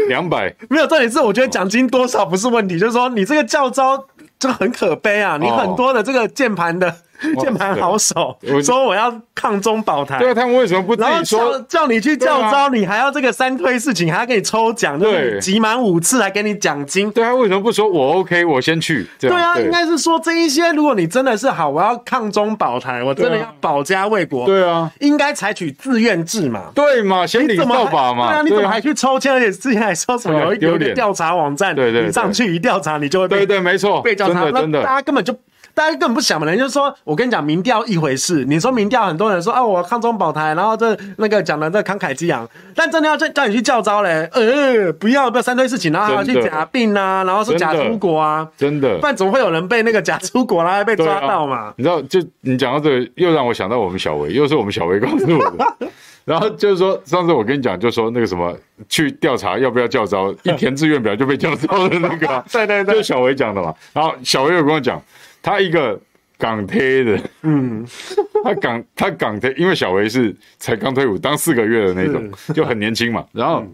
[0.07, 4.05] 两百没有，重点是我觉得奖金多少不是问题，就是说你这个教召
[4.39, 6.95] 就很可悲啊，你很多的这个键盘的。
[7.39, 11.59] 键盘好手说我要抗中保台，对啊，他们为什么不自己说？
[11.67, 17.87] 叫你去叫招，你还要这个三推四请，还要给你抽奖，对，集满五次来给你奖金，对啊，为什么不说？
[17.87, 19.07] 我 OK，我先去？
[19.19, 29.33] 对啊，应该是说这一些，如果你真的是好，我要抗中保台，我真的要保家卫国，对啊，应该采取自愿制嘛，对嘛，先领扫把嘛，对啊，你怎么还去抽签？
[29.33, 35.35] 而且之前还说什么有有一个调查网站，对对，你上去一调查，你就会被对对没错被调查，那大家根本就。
[35.79, 38.43] 大家根本不想嘛，人就是说，我跟你讲，民调一回事。
[38.43, 51.67] 你说民调，很多人说啊，我抗中保台，然后这那个讲的这慷慨激昂，但真的要叫叫你去教招嘞，呃，不要不要三推事情，然后还要去假病啊，然后说假出国啊，真的，不然怎么会有人被那个假出国然后还被抓到嘛？
[51.67, 55.87] 啊、你知道，就你讲到这个，又让我想到我们小维，又是我们小维告诉我的。
[56.25, 58.53] 然后就是说，上次我跟你讲，就说那个什么
[58.89, 63.73] 去调查要不要教招，一填志愿表就被教招的那个、啊， 对对对，就小维讲的嘛。
[63.93, 65.01] 然后小维有跟我讲。
[65.41, 65.99] 他一个
[66.37, 67.85] 港铁的，嗯，
[68.43, 73.25] 他港他港铁，因为小维是才刚退伍，当四个月的那种，就很年轻嘛。
[73.31, 73.65] 然后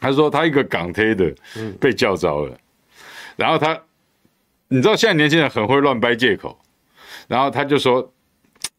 [0.00, 1.32] 他说他一个港铁的
[1.80, 2.58] 被叫召了，嗯、
[3.36, 3.78] 然后他，
[4.68, 6.58] 你知道现在年轻人很会乱掰借口，
[7.28, 8.12] 然后他就说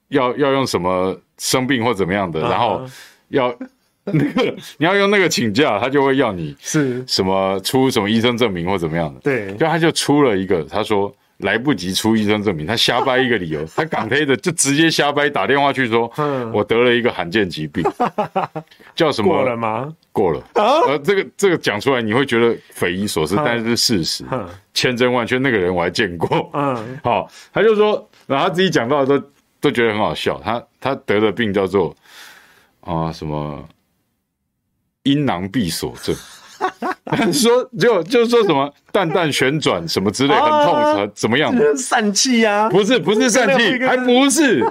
[0.09, 2.85] 要要用什么生病或怎么样的，然后
[3.29, 3.53] 要
[4.03, 7.01] 那个你要用那个请假，他就会要你是。
[7.07, 11.13] 什么出什么医生证明或怎么样的，对，就他就出了一个，他说。
[11.37, 16.11] 来不及出医生证明，他瞎掰一个理由， 他港黑的就直接瞎掰，打电话去说，
[16.53, 17.83] 我得了一个罕见疾病，
[18.95, 19.29] 叫什么？
[19.33, 19.93] 过了吗？
[20.11, 20.41] 过了。
[20.55, 24.25] 呃，这个这个讲出来你会觉得匪夷所思，但是是事实，
[24.73, 25.37] 千真万确。
[25.37, 26.49] 那个人我还见过。
[26.53, 29.27] 嗯，好，他就说，然后他自己讲到的都
[29.59, 30.39] 都觉得很好笑。
[30.43, 31.95] 他他得的病叫做
[32.81, 33.67] 啊什么
[35.03, 36.15] 阴囊闭锁症。
[37.33, 41.53] 说就就是说什么蛋蛋旋转什么之类很痛怎么样？
[41.75, 42.69] 疝气啊？
[42.69, 44.63] 不是不是疝气，还不是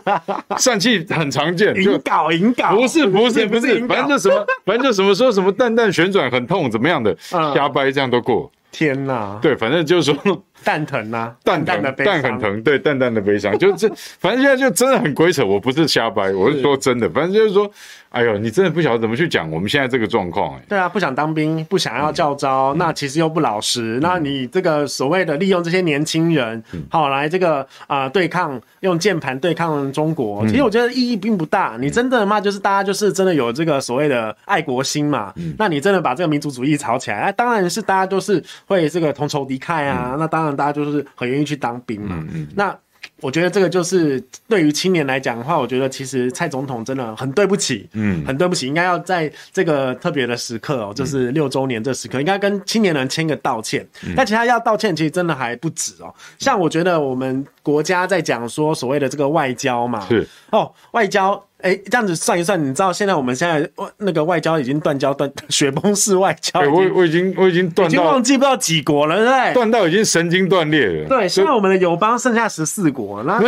[0.57, 1.75] 疝气很常见。
[1.77, 8.51] 引搞引搞不是不是不是，反正就什么反正就什么说什么蛋蛋旋转很痛怎么样的瞎掰这样都过。
[8.71, 9.39] 天哪！
[9.43, 13.89] 对，反正就是说蛋疼啊，蛋疼蛋很疼，对蛋蛋的悲伤，就这
[14.21, 15.45] 反正现在就真的很鬼扯。
[15.45, 17.71] 我不是瞎掰，我是说真的，反正就是说。
[18.13, 20.63] 哎呦，你真的不晓得怎么去讲我们现在这个状况哎。
[20.69, 23.97] 对啊，不想当兵，不想要教招，嗯、那其实又不老实。
[23.97, 31.79] 嗯、那你这个所谓的利用这些年轻人，好、嗯、来这个啊、呃、对抗，用键盘对抗中国，嗯、其实我觉得意义并不大。
[31.81, 35.33] 你真的嘛，就是大家就是真的有这个所谓的爱国心嘛。
[35.37, 40.11] 嗯、那你真的把这个民族主义炒起来，那当然是大家都是会这个同仇敌忾啊。
[40.13, 42.19] 嗯、那当然大家就是很愿意去当兵嘛。
[42.21, 42.77] 嗯嗯、那。
[43.21, 53.85] 我觉得这个就是对于青年来讲的话，我觉得其实蔡总统真的很对不起，嗯，很对不起，应该要在这个特别的时刻哦，就是六周年这时刻，应该跟青年人签个道歉。
[54.17, 56.15] 但其他要道歉，其实真的还不止哦。
[56.39, 61.45] 像我觉得我们国家在讲说所谓的这个外交嘛，是哦，外交。
[61.63, 69.55] 哎、欸，这样子算一算，你知道现在我们现在外那个外交已经断交断 雪崩式外交，我我已经我已经断，已经忘记不知道几国了，对不对？
[69.55, 71.09] 断到已经神经断裂了。
[71.09, 73.41] 对，现在我们的友邦剩下十四国，那。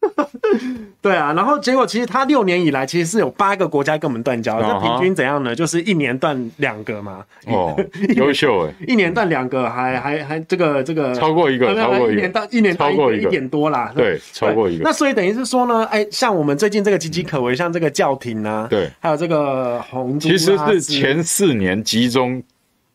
[1.02, 5.54] 对啊，然后结果其实他六年以来其实是有八个国家跟我们断交，那平均怎样呢？
[5.54, 7.24] 就是一年断两个嘛。
[7.46, 7.76] 哦，
[8.14, 13.92] 优秀哎，一年断两个，还还还这个这个超过一个，超过一年到一年超过一点多啦。
[13.94, 14.84] 对，超过一个。
[14.84, 22.42] 那所以等于是说呢，哎，像我们最近这个岌岌可危，像这个教廷啊，对，还有这个洪都拉斯，其实是前四年集中。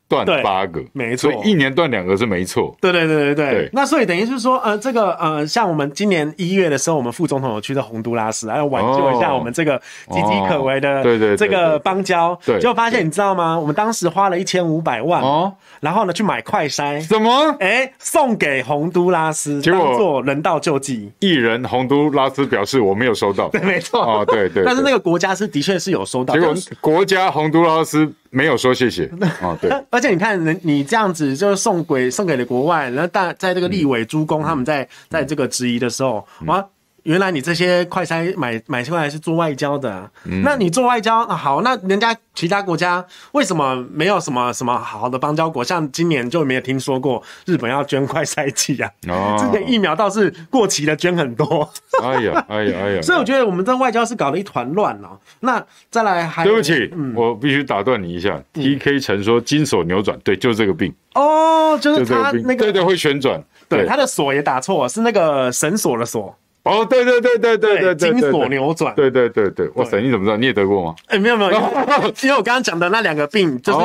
[0.08, 2.76] 断八个，没错，所以一年断两个是没错。
[2.80, 3.70] 对对对对对。
[3.74, 12.40] 那所以等于是说，呃，这个呃，像我们今年一月的时候，我们副总统有去到洪都拉斯，还要挽救一下我们这个岌岌可危的对对这个邦交。
[12.46, 13.60] 对，结果发现你知道吗？
[13.60, 17.56] 我们当时花了一千五百万哦，然后呢去买快筛，什么？
[17.60, 21.12] 哎，送给洪都拉斯，当做人道救济。
[21.20, 23.50] 艺人洪都拉斯表示我没有收到。
[23.50, 24.02] 对， 没错。
[24.02, 24.64] 哦，对对。
[24.64, 26.36] 但是那个国家是的确是有收到。
[26.36, 28.14] 结果国家洪都拉斯。
[28.36, 29.06] 没有说谢谢
[29.40, 36.68] 啊，对，而且你看，人你这样子就是送给送给了国外，然后大在这个立委诸公他们在在这个质疑的时候，哇。
[37.04, 45.64] 原来你这些快餐买买过来是做外交的，啊，嗯、那你做外交，啊、好，那人家其他国家为什么没有什么什么好的邦交国？
[45.64, 51.70] 像今年就没有听说过日本要捐快筛剂啊， 哦，之前疫苗倒是过期的捐很多。
[52.02, 53.02] 哎呀，哎呀，哎呀！
[53.02, 55.20] 所以我觉得我们这外交是搞得一团乱哦。
[55.42, 58.42] 那再来还，对不起，嗯、我必须打断你一下。
[58.54, 60.94] T K 曾说金锁扭转，对，就是这个病。
[61.16, 63.44] 哦，就是他那个，对对，会旋转。
[63.70, 66.36] 对，他的锁也打错，是那个绳索的锁。
[66.64, 70.38] 哦，对对对对对对，金锁扭转，对对对对，哇塞，你怎么知道？
[70.38, 70.96] 你也得过吗？
[71.08, 71.52] 哎，没有没有，
[72.24, 73.80] 因为我刚刚讲的那两个病，就是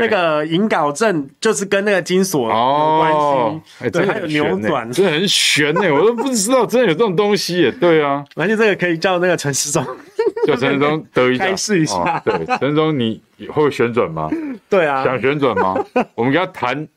[0.00, 9.86] 那个隐睾症，就是跟那个金锁有关系，哎，对，还有扭转，真的很玄呢，我都不知道真的有这种东西耶， 对啊，而且这个可以叫那个陈世忠，
[10.48, 14.28] 叫陈世忠 得一下，开示一下，对，陈世忠你会旋转吗？
[14.68, 15.76] 对啊，想旋转吗？
[16.16, 16.88] 我们给他谈。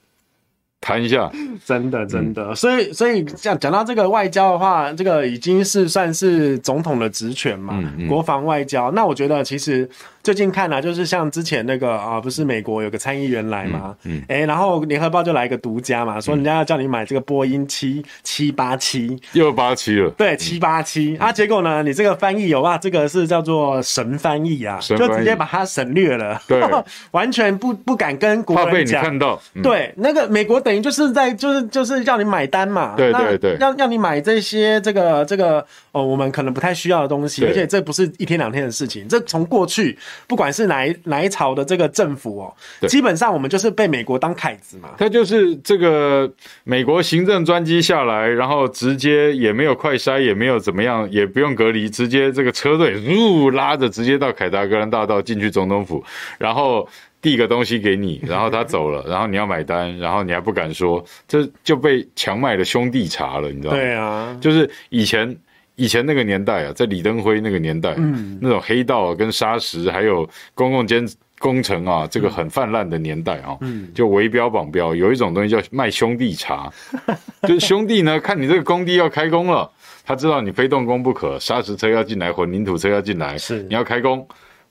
[0.81, 1.31] 谈一下，
[1.65, 8.91] 真 的真的，嗯、所以所以讲讲到这个外交的话，这个已经是算是总统的职权嘛，嗯嗯、国防外交。
[8.91, 9.89] 那我觉得其实。
[10.21, 14.39] 最近看啊，就是像之前那个啊，不是美国有个参议员来嘛，嗯，哎、嗯。
[14.41, 21.15] 欸，然后联合报就来一个独家嘛，说人家要叫你买这个波音七七八七，又八七了，对，七八七。
[21.17, 26.61] 啊，结果呢，你这个翻译有啊，这个是叫做神翻译啊，就直接把它省略了，对，
[27.11, 29.17] 完全不不敢跟国人讲，
[29.63, 39.97] 对，那个美国等于就是在就是就是叫你买单嘛，对对对，要要你买这些这个这个哦，我们可能不太需要的东西，而且这不是一天两天的事情，这从过去。
[40.27, 42.53] 不管是哪一哪一朝的这个政府哦，
[42.87, 44.89] 基本上我们就是被美国当凯子嘛。
[44.97, 46.31] 他就是这个
[46.63, 56.03] 美国行政专机下来，然后直接也没有快筛，也没有怎么样，也不用隔离，直接这个车队呜拉着直接到凯达格兰大道进去总统府，
[56.37, 56.87] 然后
[57.21, 63.77] 递个东西给你，然后他走了，然后你要买单，然后你还不敢说，这就被强卖的兄弟茶了，你知道吗？
[63.77, 65.37] 对啊，就是以前。
[65.79, 71.07] 以前那个年代啊，在李登辉那个年代，嗯，那种黑道啊跟砂石，还有公共监
[71.39, 76.69] 工程啊，这个很泛滥的年代啊，嗯，就围标绑标，有一种东西叫卖兄弟茶，
[77.47, 79.71] 就是兄弟呢，看你这个工地要开工了，
[80.05, 83.63] 他知道你非动工不可，砂石车要进来，混凝土车要进来，是。
[83.63, 84.27] 你要开工。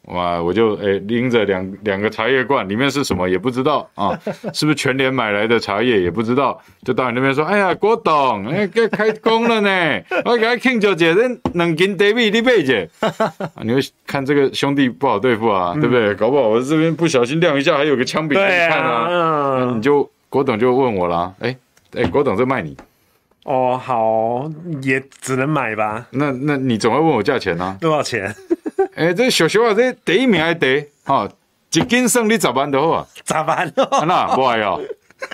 [0.08, 0.40] 哇！
[0.42, 4.18] 我就诶、欸、拎着两两个茶叶罐，里面是什么也不知道啊，
[4.54, 12.88] 是不是全年买来的茶叶也不知道，就到你那边说，哎呀，郭董，哎，该开工了呢，我给他庆祝姐，这两斤茶米你买姐，
[13.62, 16.14] 你会看这个兄弟不好对付啊，嗯、对不对？
[16.14, 22.76] 搞不好我这边不小心亮一下，还有个枪柄给你看啊，啊你就郭董就问我啦，哎、欸、哎、欸，郭董这卖你。
[23.44, 24.50] 哦，好，
[24.82, 26.06] 也只能买吧。
[26.10, 27.76] 那那你总要问我价钱啊？
[27.80, 28.34] 多少钱？
[28.94, 31.28] 哎、欸，这小小啊，这第一名还得哈，
[31.72, 33.06] 一斤算你十万就好啊。
[33.26, 33.84] 十万哦？
[33.84, 34.74] 啊那不爱要，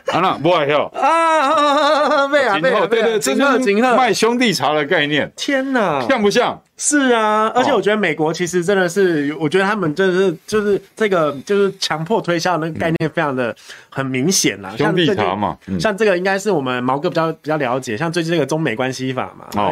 [0.07, 2.27] 啊那不爱要啊！
[2.29, 5.31] 对啊，对啊，对对，金鹤金鹤卖兄弟茶的概念。
[5.37, 6.61] 天哪，像不像？
[6.77, 13.55] 是啊，而且我觉得美国其实真的是，我觉得他们真的是就是这个就是强迫推销那个概念非常的
[13.91, 14.75] 很明显啦。
[14.77, 19.71] 兄弟茶嘛，像这个应该是我们毛哥比较比较了解，像最近这个中美关系法嘛，哦，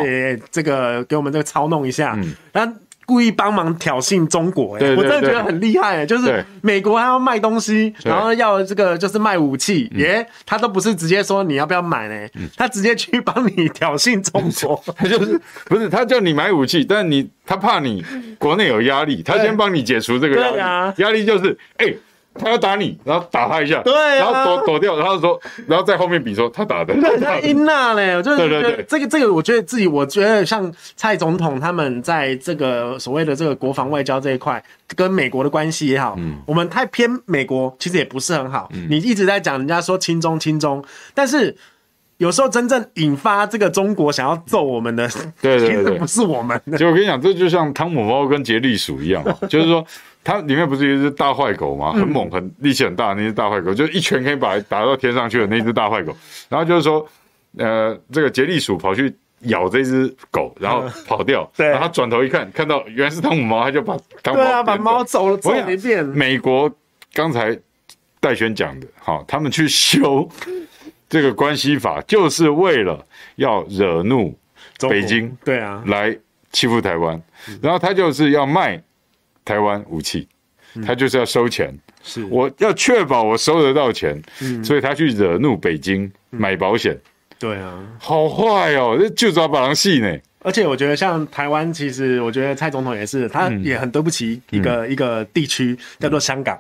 [0.52, 2.16] 这个给我们这个操弄一下，
[2.52, 2.72] 然后。
[3.12, 18.02] 故意帮忙挑衅中国，哎，我真的觉得很厉害，欸，就是美国还要卖东西，然后要这个就是卖武器，耶，他都不是直接说你要不要买呢，他直接去帮你挑衅中国，他 就是不是他叫你买武器，但你他怕你
[18.38, 21.92] 国内有压力，他先帮你解除这个压力，压力就是哎。
[22.34, 34.62] 他要打你，然后打他一下，对、啊，然后躲躲掉，然后说，然后在后面比说他打的，对，他阴那嘞，我就觉得这个这个，我觉得自己，我觉得像蔡总统他们在这个所谓的这个国防外交这一块，
[34.96, 38.68] 跟美国的关系也好，嗯，我们太偏美国，其实也不是很好。
[38.72, 40.82] 嗯，你一直在讲人家说亲中亲中，
[41.14, 41.54] 但是
[42.22, 45.08] 有时候真正引发这个中国想要揍我们的，
[45.40, 46.60] 对对对，不是我们。
[46.78, 49.84] 就我跟你讲，这就像汤姆猫跟杰利鼠一样， 就是说。
[50.24, 51.90] 它里面不是有一只大坏狗吗？
[51.94, 56.16] 很猛，很力气很大的那只大坏狗，就一拳可以把它打到天上去的那只大坏狗。
[56.48, 57.04] 然后就是说，
[57.58, 59.12] 呃，这个杰利鼠跑去
[59.46, 61.50] 咬这只狗，然后跑掉。
[61.56, 61.66] 对。
[61.66, 66.06] 然后他转头一看，看到原来是汤姆猫，他就把汤姆猫对啊，把猫走了走一遍。
[66.06, 66.70] 美国
[67.12, 67.58] 刚才
[68.20, 70.28] 戴轩讲的，好，他们去修
[71.12, 73.06] 这个关系法，就是为了
[73.36, 74.36] 要惹怒
[74.88, 76.16] 北京，对啊，来
[76.50, 77.22] 欺负台湾。
[77.60, 78.82] 然后他就是要卖。
[79.44, 80.28] 台湾武器，
[80.86, 84.22] 他就是要收钱，是我要确保我收得到钱，
[84.62, 86.96] 所以他去惹怒北京买保险，
[87.40, 90.16] 对啊，好坏哦，这就抓把人戏呢。
[90.44, 96.56] 而且我觉得像台湾，其实我觉得蔡总统也是，他也很对不起一个一个地区叫做香港。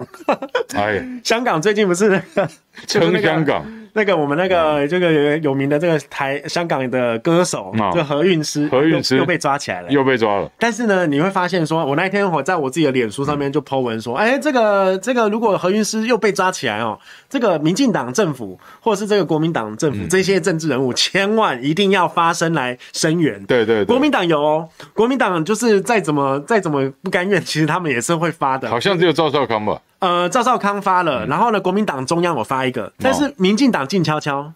[0.74, 2.50] 哎， 香港最近不是那个
[2.88, 3.64] 撑香港。
[3.94, 10.50] 那个我们那个这个有名的这个台香港的歌手，就何韵诗，何韵诗又被抓起来了，又被抓了。
[10.58, 23.44] 但是呢，你会发现说，我那一天我在我自己的脸书上面就 po 文说，哎，这个这个如果何韵诗又被抓起来哦，这个民进党政府或者是这个国民党政府这些政治人物，千万一定要发声来声援。
[23.44, 28.70] 对对，国民党有哦，国民党就是再怎么再怎么不甘愿，其实他们也是会发的。
[28.70, 29.78] 好像只有赵少康吧。
[30.02, 34.52] 呃，赵少康发了，然后呢，国民党中央我发一个，但是民进党静悄悄，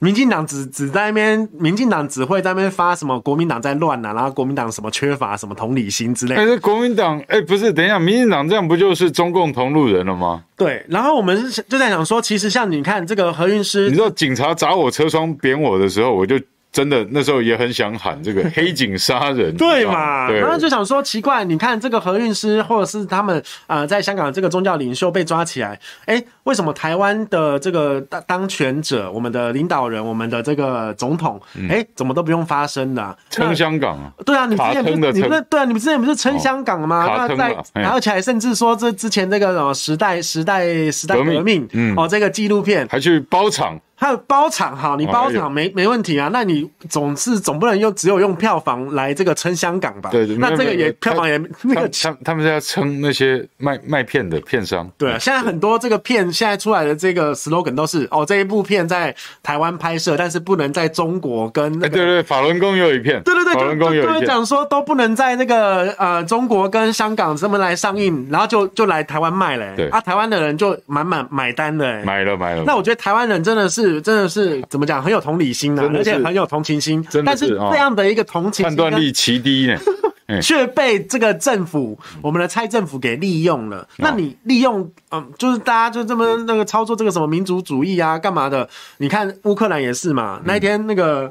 [0.00, 6.42] 民进党只只在那边，民进党只会在那边发什么国民党在乱啊，然后国民党什么缺乏什么同理心之类的。
[6.42, 10.42] 哎，这国民党，哎，不是，等一下，民进党这样不就是中共同路人了吗？
[10.56, 16.36] 对，然后我们就在想说，其实像你看这个何韵诗，你知道警察砸我车窗扁我的时候，我就。
[16.70, 20.30] 真的那时候也很想喊 这个黑警杀人，对嘛？
[20.30, 33.16] 然后就想说奇怪，你看这个何韵诗或者是他们啊、呃，在香港这个宗教领袖被抓起来，哎，为什么台湾的这个当当权者，我们的领导人，我们的这个总统，哎，怎么都不用发声的、啊？
[33.30, 34.12] 撑香港啊？
[34.24, 34.90] 对啊，你之前不
[35.34, 37.06] 是对啊，你们之前不是撑香港吗？
[37.06, 43.80] 哦、那在然后起来甚至说这之前这个什么时代时代时代革命，革命嗯，哦，这个纪录片还去包场。
[44.00, 46.30] 还有包场哈，你包场没没问题啊？
[46.32, 50.08] 那你总是总不能用只有用票房来这个撑香港吧？
[50.12, 54.88] 对对，那这个也票房也那个他他们是要撑那些卖卖片的片商。
[54.96, 69.74] 对啊，现在很多这个片现在出来的这个 slogan 都是哦，这一部片在台湾拍摄，但是不能在中国跟那个对对法轮功又有一片，对对对，法轮功有一片讲说都不能在那个呃中国跟香港这么来上映，然后就就来台湾卖了。
[69.74, 72.62] 对啊，台湾的人就满满买单的，买了买了。
[72.64, 74.62] 那我觉得台湾人真的是真的是。
[74.68, 75.02] 怎么讲？
[75.02, 77.04] 很有同理心的，而且很有同情心。
[77.24, 79.78] 但是这样的一个同情心，判断力极低呢，
[80.42, 83.88] 却被这个政府，我们的蔡政府给利用了。
[83.96, 88.68] 那你利用，嗯，就是大家就这么那个操作这个什么民族主义啊，干嘛的？
[88.98, 90.40] 你看乌克兰也是嘛。
[90.44, 91.30] 那一天那个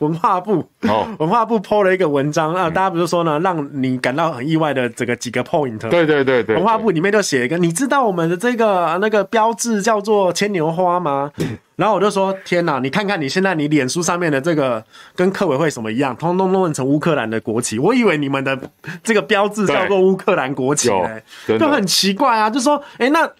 [0.00, 5.78] 文化部哦，文化部 po 了一个文章啊，大家不是说呢，让你感到很意外的这个几个 point。
[5.88, 11.30] 对对对对，文化部里面就写一个，你知道我们的这个那个标志叫做牵牛花吗？
[11.76, 14.84] 然后我就说，天哪，你看看你现在你脸书上面的这个
[15.14, 17.78] 跟客委会什么一样，通通弄成乌克兰的国旗。
[17.78, 18.58] 我以为你们的
[19.02, 21.22] 这个标志叫做乌克兰国旗，欸，
[21.58, 23.30] 就很奇怪啊，就说，哎，那。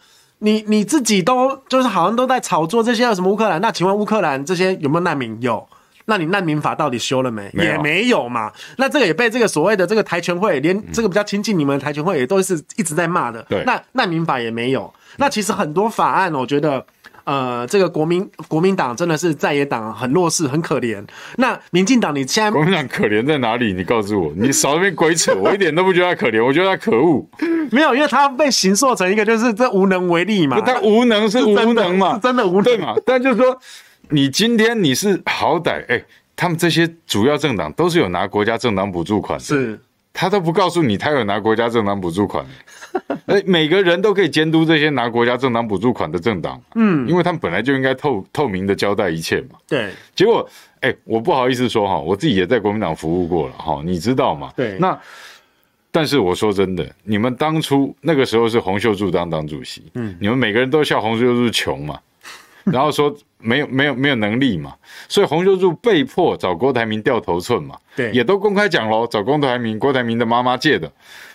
[0.42, 3.60] 你你自己都就是好像都在炒作这些有什么乌克兰？
[3.60, 5.36] 那请问乌克兰这些有没有难民？
[5.42, 5.68] 有。
[6.10, 7.48] 那你难民法到底修了没？
[7.54, 8.52] 没也没有嘛。
[8.76, 13.40] 那这个也被这个所谓的这个台权会，连这个比较亲近你们的台权会也都是一直在骂的。
[13.48, 13.62] 对。
[13.64, 14.92] 那难民法也没有。
[15.16, 16.84] 那其实很多法案，我觉得。
[17.24, 21.04] 呃，这个国民国民党真的是在野党，很弱势，很可怜。
[21.36, 23.72] 那民进党，你现在国民党可怜在哪里？
[23.72, 27.24] 你告诉我，你少那边鬼扯，我一点都不觉得他可怜，我觉得他可恶。
[27.70, 30.60] 没有，因为他被形塑成一个就是这无能为力嘛。
[30.62, 32.94] 他无能是无能嘛， 真的无能对嘛？
[33.06, 33.56] 但就是说，
[34.10, 36.02] 你今天你是好歹哎，
[36.36, 39.80] 他们这些主要政党都是有拿国家政党补助款的，是。
[40.12, 42.44] 他都不告诉你，他有拿国家政党补助款。
[43.26, 49.58] 哎，每个人都可以监督这些拿国家政党补助款的政党，嗯，因为他们本来就应该透透明的交代一切嘛。
[49.68, 49.90] 对。
[50.16, 50.46] 结果，
[50.80, 54.52] 哎，我不好意思说哈，我自己也在国民党服务过了哈，你知道嘛？
[54.56, 54.76] 对。
[54.80, 54.98] 那，
[55.92, 62.00] 但是我说真的，你们当初那个时候是洪秀柱当党主席，嗯，你们每个人都笑洪秀柱穷嘛，
[62.72, 63.14] 然后说。
[63.42, 64.74] 没有没有没有能力嘛，
[65.08, 70.92] 所以洪秀柱被迫找郭台铭掉头寸嘛，对，也都公开讲喽，找郭台铭，郭台铭的妈妈借的，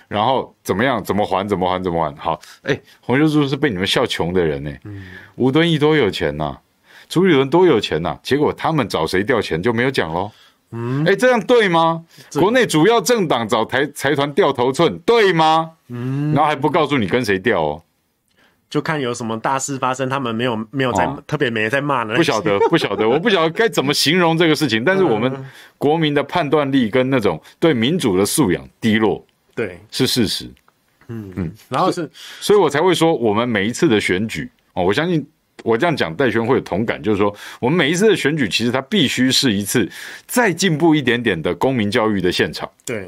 [0.08, 2.16] 然后怎么样，怎么还，怎么还，怎么还？
[2.16, 5.02] 好，哎，洪秀柱是被你们笑穷的人呢，嗯，
[5.38, 6.62] 吴敦义多有钱呐、啊，
[7.10, 10.30] 朱立伦多有钱呐、啊，结果他们找谁调钱就没有讲喽，
[10.74, 12.06] 嗯，哎，这样对吗？
[12.36, 15.72] 国内主要政党找台财团掉头寸，对吗？
[15.88, 17.82] 嗯，然后还不告诉你跟谁调哦。
[18.70, 22.16] 就看有什么大事发生，他们没有没有在、哦、特别没在骂呢？
[22.16, 24.84] 不晓得， 不晓得，我不晓得该怎么形容这个事情。
[24.84, 25.32] 但是我们
[25.78, 30.50] 国民的判断力跟那种对民主的素养低落，对，是事实。
[31.08, 32.10] 嗯嗯，然后是
[32.42, 35.26] 所，以我才会说，我们每一次的选举哦，我相信
[35.64, 39.88] 我这样讲，戴轩会有同感，就是说，我们每一次的选举，其实它必须是一次
[40.26, 42.70] 再进步一点点的公民教育的现场。
[42.84, 43.08] 对，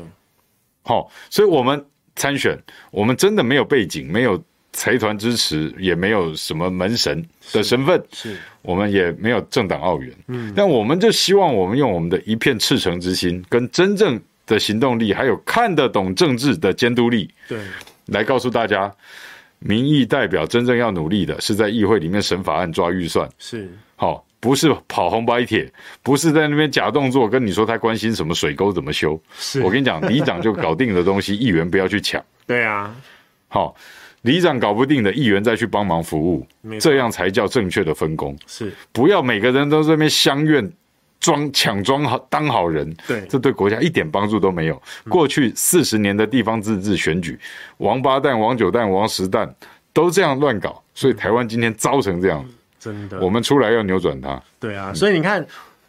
[0.83, 1.83] 好、哦，所以我们
[2.15, 2.57] 参选，
[2.91, 4.41] 我们真的没有背景，没有。
[4.77, 8.39] 财团支持也没有什么门神的身份，是，是。
[8.61, 17.57] 我们也没有政党澳援，嗯，但我们就希望我们用我们的一片赤诚之心，跟真正的行动力，还有看得懂政治的监督力，对，
[18.05, 18.93] 来告诉大家，
[19.57, 23.67] 民意代表真正要努力的是在议会里面审法案、抓预算，是。
[23.95, 25.67] 好，不是跑红白帖，
[26.03, 29.59] 不是在那边假动作，跟你说他关心什么水沟怎么修，是。
[29.63, 32.95] 我跟你讲，里长就搞定的东西，议员不要去抢，对啊，
[33.47, 33.75] 好。
[34.27, 36.45] 里长搞不定的，议员再去帮忙服务，
[36.79, 38.37] 这样才叫正确的分工。
[38.45, 40.69] 是，不要每个人都在那边相愿
[41.19, 42.93] 装抢装好当好人。
[43.07, 44.79] 对，这对国家一点帮助都没有。
[45.07, 47.39] 过去四十年的地方自治选举，
[47.77, 49.51] 王八蛋、王九蛋、王十蛋
[49.93, 52.53] 都这样乱搞，所以台湾今天糟成这样子。
[52.79, 54.39] 真的，我们出来要扭转它。
[54.59, 55.43] 对啊，所以你看。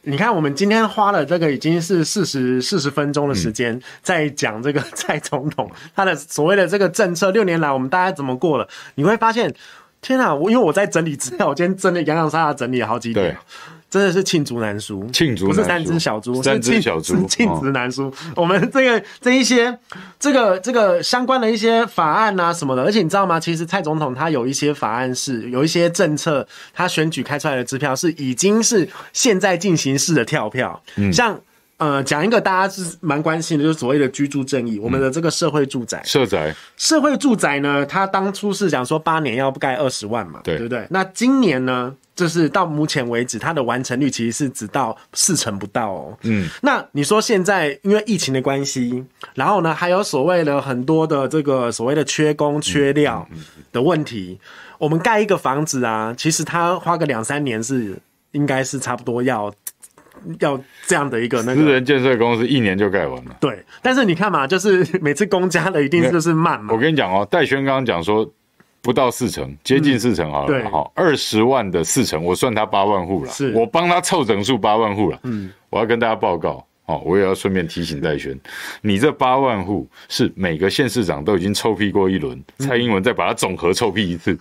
[0.09, 8.67] 你看，我们今天花了这个已经是四十四十分钟的时间，在讲这个 蔡总统他的所谓的这个政策，六年来我们大家怎么过了？
[8.95, 9.55] 你会发现，
[10.01, 10.35] 天啊！
[10.35, 13.37] 我因为我在整理资料，我今天真的洋洋洒洒整理了好几点。
[13.91, 18.13] 真的是罄竹难书，罄竹不是三只小猪，三只小猪，罄竹难书。
[18.37, 19.79] 我们这个这一些
[20.19, 23.41] 这个这个相关的一些法案啊什么的，而且你知道吗？
[23.41, 31.41] 其实蔡总统他有一些法案是有一些政策，他选举开出来的支票是已经是现在进行式的跳票，嗯，像。
[31.79, 40.85] 呃，讲一个大家是蛮关心的，就是所谓的居住正义，我们的这个社会住宅，社宅，社会住宅呢，它当初是讲说八年要盖二十万嘛，对，对不对？
[40.91, 46.19] 那今年呢，就是到目前为止，它的完成率其实是只到四成不到哦。
[46.23, 49.05] 嗯，那你说现在因为疫情的关系，
[49.35, 53.25] 然后呢，还有所谓的很多的这个所谓的缺工缺料
[53.71, 54.41] 的问题，
[54.79, 57.97] 我们盖一个房子啊，其实它花个两三年是
[58.33, 59.55] 应该是差不多要。
[60.41, 63.65] 要这样的一个那个私人建设公司一年就盖完了，对。
[63.83, 66.73] 但是你看嘛，就是 每次公家的一定就是慢嘛。
[66.73, 68.31] 我跟你讲哦，戴轩刚刚讲说
[68.83, 75.19] 不到四成，接近四成好了，对，好，二十万的四成，我算他八万户了，是我帮他凑整数八万户了。
[75.25, 78.39] 嗯，我要跟大家报告哦，我也要顺便提醒戴轩，
[78.81, 84.39] 你这八万户是每个县市长都已经臭屁过一轮，蔡英文再把它总和臭屁一次，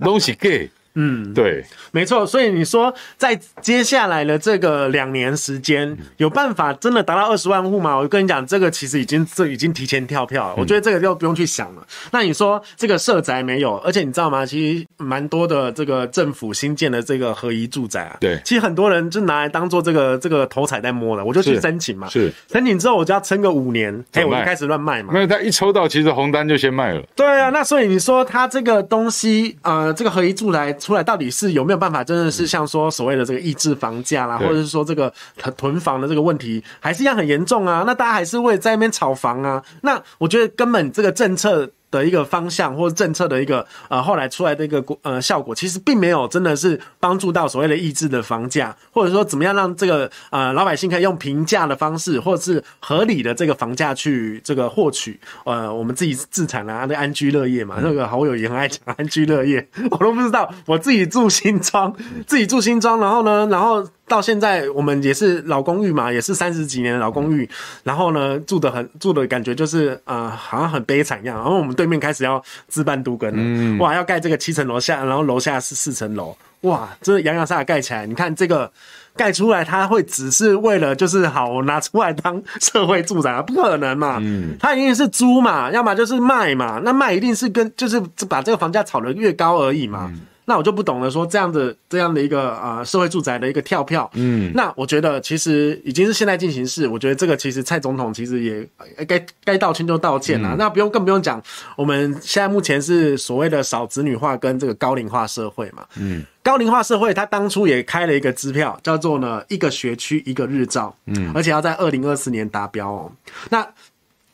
[0.00, 0.70] 东西给。
[0.94, 2.26] 嗯，对，没错。
[2.26, 7.96] 所以你说在接下来的这个两年时间，有办法真的达到二十万户吗？
[7.96, 10.54] 我跟你讲，这个其实已经这已经提前跳票了。
[10.56, 11.86] 我觉得这个就不用去想了。
[12.10, 14.44] 那你说这个社宅没有，而且你知道吗？
[14.44, 21.24] 其实蛮多的这个政府新建的这个合宜住宅啊，对，其实很多人就拿来当做这个这个头彩在摸了。
[21.24, 25.12] 我就去申请嘛，是申请之后我就要撑个五年，哎，我就开始乱卖嘛。
[25.12, 27.02] 没有，他一抽到，其实红单就先卖了。
[27.16, 31.64] 对啊，那所以你说他这个东西，呃，这个合宜住宅出来到底是有？
[31.64, 35.12] 没有办法真的是像说所谓的这个抑制房价啦，或者是说这个
[35.56, 37.84] 囤房的这个问题，还是一样很严重啊？
[37.86, 39.62] 那大家还是会在那边炒房啊？
[39.82, 41.70] 那我觉得根本这个政策。
[41.92, 61.94] 的一个方向或者政策的一个呃后来出来的一个呃效果，其实并没有真的是帮助到所谓的抑制的房价，或者说怎么样让这个呃老百姓可以用平价的方式，或者是合理的这个房价去这个获取呃我们自己自产啊，那安居乐业嘛，那个好友也很爱讲安居乐业，我都不知道我自己住新庄，
[62.26, 63.86] 自己住新庄，然后呢，然后。
[64.08, 67.48] 到现在我们也是老公寓嘛，也是三十几年的老公寓，
[67.82, 71.36] 然后呢住的很住的感觉就是呃好像很悲惨一样。
[71.36, 78.70] 然后我们对面开始要自办都更了，嗯、哇，要盖这个七层楼下，然后楼下是四层楼，哇，这洋洋洒洒盖起来，你看这个
[79.16, 83.40] 盖出来，它会只是为了就是好我拿出来当社会住宅啊？
[83.40, 87.98] 不可能嘛，嗯，它一定是租嘛，要么就是卖嘛，那卖一定是跟就是
[88.28, 90.10] 把这个房价炒得越高而已嘛。
[90.12, 96.88] 嗯那我就不懂了，说这样的这样的一个呃社会住宅的一个跳票，嗯，那我觉得其实已经是现在进行式。
[96.88, 98.68] 我觉得这个其实蔡总统其实也
[99.06, 100.50] 该该道歉就道歉了。
[100.54, 101.40] 嗯、那不用更不用讲，
[101.76, 113.12] 我们现在目前是所谓的少子女化跟这个高龄化社会嘛，嗯，高龄化社会他当初也开了一个支票，叫做呢一个学区一个日照，嗯，而且要在二零二四年达标哦。
[113.50, 113.66] 那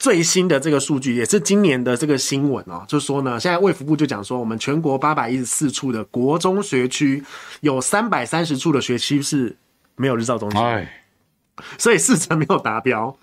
[0.09, 7.22] 最新的这个数据也是今年的这个新闻哦，就是说呢，现在卫福部就讲说，我们全国八百一十四处的国中学区，
[7.61, 9.54] 有三百三十处的学区是
[9.96, 10.90] 没有日照中心，哎，
[11.76, 13.14] 所以四成没有达标。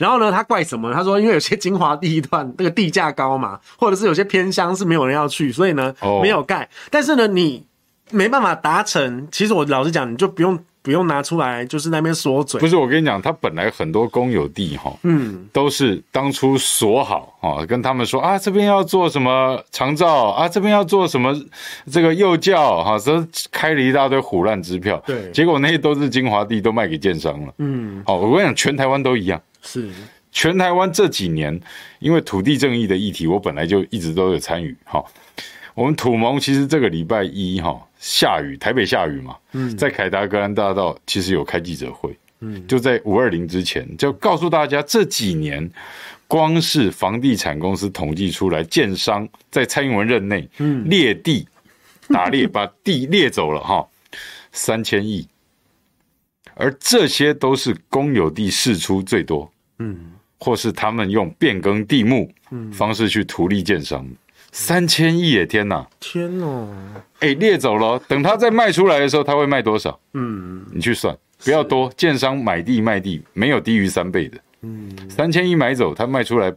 [0.00, 0.92] 然后呢，他怪什么？
[0.92, 6.68] 他说，因为有些精华地段那个地价高嘛，或者是有些偏乡是没有人要去，所以呢没有盖。
[6.90, 7.64] 但是呢，你
[8.10, 10.58] 没办法达成，其实我老实讲，你就不用。
[10.84, 12.60] 不用拿出来，就是那边说嘴。
[12.60, 21.32] 不是，我跟你讲，他本来很多公有地哈，嗯，都是当初锁好啊，跟他们说啊，这边要做什么长照啊，这边要做什么
[21.88, 25.00] 这个幼教哈，都开了一大堆唬烂支票。
[25.06, 27.54] 对，结果那些都是精华地，都卖给建商了。
[27.58, 29.40] 嗯，好，我跟你讲，全台湾都一样。
[29.62, 29.88] 是，
[30.32, 31.60] 全台湾这几年，
[32.00, 34.76] 因为土地正义的议题，我本来就一直都有参与。
[34.82, 35.00] 哈，
[35.76, 37.80] 我们土盟其实这个礼拜一哈。
[38.02, 39.76] 下雨，台北下雨嘛，嗯。
[39.76, 42.66] 在凯达格兰大道其实有开记者会，嗯。
[42.66, 45.70] 就在五二零之前，就告诉大家这几年
[46.26, 50.84] 光是房地产公司统计出来，建商在蔡英文任内，嗯。
[50.90, 51.46] 猎地
[52.08, 53.86] 打猎把地猎走了哈，
[54.50, 55.28] 三千亿，
[56.54, 59.48] 而这些都是公有地释出最多，
[59.78, 62.28] 嗯，或是他们用变更地目
[62.72, 64.04] 方式去图利建商。
[64.52, 65.46] 三千亿耶！
[65.46, 65.86] 天哪！
[65.98, 66.68] 天呐！
[67.20, 69.98] 哎，列走了，等他再卖出来的时候，他会卖多少？
[70.12, 71.90] 嗯，你去算，不要多。
[71.96, 74.38] 建商买地卖地没有低于三倍的。
[74.60, 76.52] 嗯，三千亿买走，他卖出来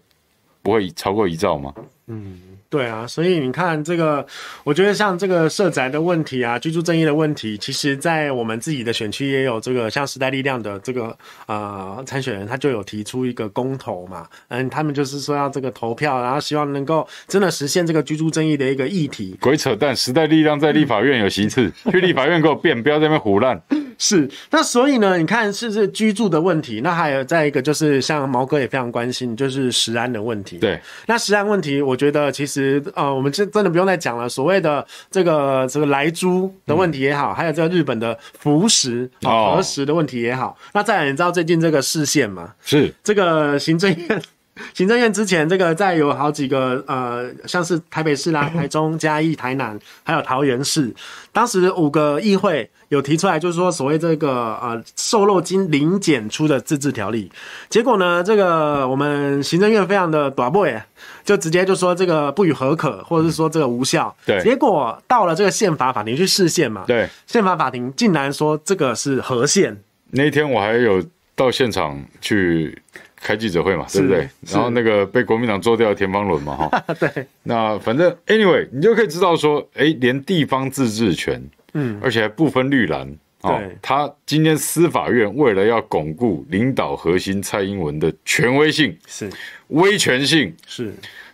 [0.62, 1.74] 不会超过一兆吗？
[2.08, 2.38] 嗯。
[2.70, 4.26] 对啊，所以你看这个，
[4.64, 19.38] 我觉得像这个社宅的问题啊，居住正义的问题，其实，在我们自己的选区也有这个，像时代力量的这个呃参选人，他就有提出一个公投嘛，嗯，他们就是说要这个投票，然后希望能够真的实现这个居住正义的一个议题。
[19.40, 19.96] 鬼扯淡！
[19.96, 23.62] 时代力量在立法院有席次， 去立法院给我辩，不要在那边胡烂。
[23.98, 30.58] 是，那所以呢，你看是是居住的问题，那还有再一个就是像毛哥也非常关心，就是食安的问题。
[30.58, 32.55] 对，那食安问题，我觉得其实
[32.96, 34.28] 呃，我们真真的不用再讲了。
[34.28, 42.54] 所谓的这个这个来猪的问题也好，嗯、还有这个日本的服食啊核食的问题也好，哦、那再来，你知道最近这个视线吗？
[42.64, 44.22] 是这个行政院。
[44.74, 50.94] 行政院之前这个在有好几个呃，像是台北市啦、 台中、嘉义、台南，还有桃园市，
[51.34, 57.30] 当时五个议会有提出来，就是说所谓这个呃瘦肉精零检出的自治条例，
[57.70, 60.82] 结果呢，这个我们行政院非常的大尾，
[61.26, 64.16] 就直接就说这个不予核可，或者是说这个无效。
[64.26, 69.78] 对，结果到了这个宪法法庭去释宪嘛，对，宪法法庭竟然说这个是合宪。
[70.12, 71.04] 那天我还有
[71.36, 72.82] 到现场去。
[73.26, 74.30] 开记者会嘛，对不对？
[74.42, 77.26] 然后那个被国民党做掉的田方伦嘛，哈， 对。
[77.42, 83.12] 那反正 anyway，你就可以知道说，哎，连地方自治权，嗯，而且还不分绿蓝，
[83.42, 83.60] 哦。
[83.82, 89.28] 他今天司法院为了要巩固领导核心蔡英文的权威性，是
[89.70, 90.94] 威权性，是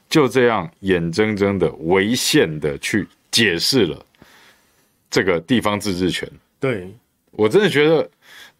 [0.09, 4.05] 就这样眼睁睁的违宪的去解释了
[5.09, 6.25] 这个地方自治权。
[6.57, 6.87] 对，
[7.31, 8.09] 我真的觉得。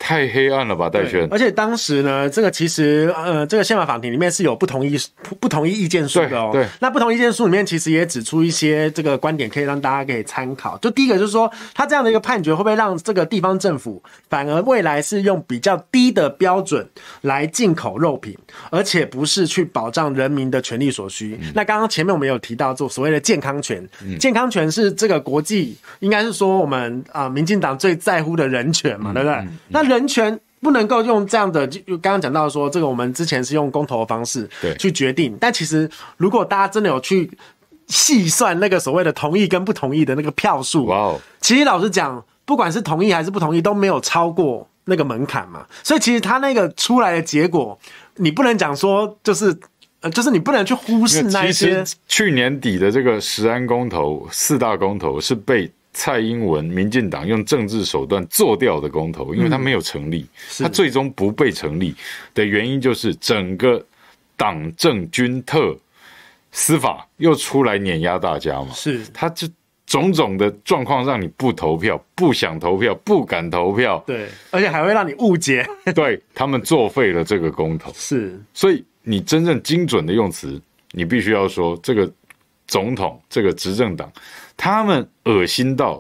[0.04, 1.28] 太黑暗了吧，戴轩！
[1.30, 4.98] 而且当时呢，这个其实呃，这个宪法法庭里面是有不同意
[5.40, 6.50] 不同意意见书的哦。
[6.52, 6.66] 对。
[6.80, 10.76] 那不同意见书里面其实也指出一些这个观点，可以让大家可以参考。
[10.80, 16.84] 就第一个就是说，他这样的一个判决会不会让这个地方政府反而未来是用比较低的标准
[17.22, 18.36] 来进口肉品，
[18.72, 21.38] 而且不是去保障人民的权利所需？
[21.40, 29.48] 嗯、那刚刚前面我们有提到做所谓的健康权，嗯、健康权是这个国际应该是说我们啊、呃，民进党最在乎的人权嘛，对不对？
[29.68, 37.30] 那人权不能够用这样的，就刚刚讲到说，这个我们之前是用公投的方式去决定，但其实如果大家真的有去
[37.88, 47.78] 细算那个所谓的同意跟不同意的那个票数，哇哦，其实老实讲，不管是同意还是不同意，都没有超过那个门槛嘛，所以其实他那个出来的结果，
[48.16, 49.58] 你不能讲说就是
[50.02, 51.84] 呃，就是你不能去忽视那一些。
[52.08, 55.72] 去年底的这个十安公投四大公投是被。
[55.94, 60.26] 蔡英文、民进党用政治手段做掉的公投，因为它没有成立，
[60.60, 61.94] 它最终不被成立
[62.34, 63.86] 的原因就是整个
[64.38, 65.76] 党政军特
[66.52, 68.70] 司法又出来碾压大家嘛。
[68.74, 69.48] 是，他就
[69.86, 77.92] 种种的状况让你不投票、不想投票、不敢投票，对，而且还会让你误解， 对他们作废了这个公投。
[77.94, 80.62] 是，所以你真正精准的用词，
[80.92, 82.10] 你必须要说这个
[82.68, 84.10] 总统、这个执政党。
[84.62, 86.00] 他们恶心到，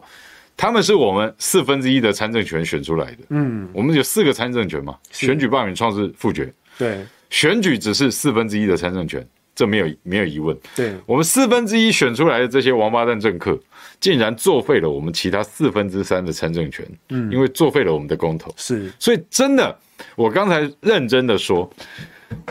[0.56, 3.18] 他们是我们四分之一的参政权选出来的。
[3.30, 6.54] 嗯，我们有四个参政权嘛，选举、罢免、创制、复决。
[6.78, 10.56] 对，选举只是四分之一的参政权，这没有没有疑问。
[10.76, 13.60] 对，我们四分之一选出来的这些王八蛋政客，
[14.00, 16.88] 竟然作废了我们其他四分之三的参政权。
[17.10, 18.54] 嗯，因为作废了我们的公投。
[18.58, 19.76] 是，所以真的，
[20.16, 21.68] 我刚才认真的说，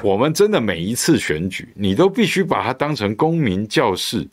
[0.02, 4.26] 我们真的每一次选举，你都必须把它当成公民教室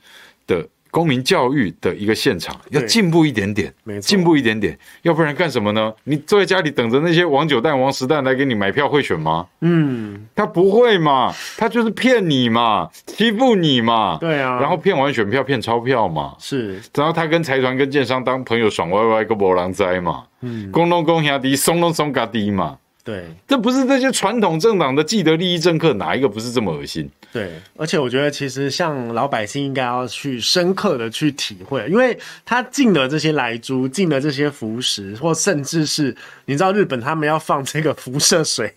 [0.48, 0.68] 的。
[0.98, 3.72] 公民教育的一个现场，要进步一点点，
[4.02, 5.94] 进步一点点，要不然干什么呢？
[6.06, 9.46] 你坐在家里等着那些王九蛋、王十蛋来给你买票会选吗？
[9.62, 22.76] 嗯，他不会嘛，他就是骗你嘛，欺负你嘛，对啊，然后骗完选票骗钞票嘛，是，然后他跟财团跟建商当朋友爽歪歪个波浪灾嘛，嗯，公东公兄弟，松东松嘎低嘛，
[23.08, 27.10] 对，这不是这些传统政党的既得利益政客哪一个不是这么恶心？
[27.32, 36.14] 对，而且我觉得其实像老百姓应该要去深刻的去体会，因为他进了这些莱猪，进了这些浮石，或甚至是
[36.46, 38.74] 你知道日本他们要放这个辐射水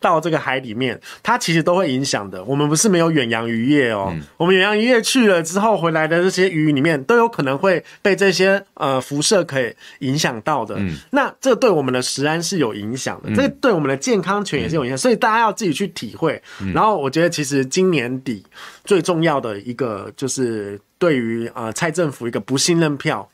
[0.00, 2.42] 到这个海里面，它其实都会影响的。
[2.44, 10.78] 我们不是没有远洋渔业哦，我们远洋渔业去了之后回来的这些鱼里面都有可能会被这些呃辐射可以影响到的。
[11.10, 16.40] 那这对我们的食安是有影响的，这对我们的健康权也是有影响，所以大家要自己去体会。
[16.72, 18.44] 然后我觉得其实今今年底
[18.84, 23.26] 最重要的一个，就是对于呃蔡政府一个不信任票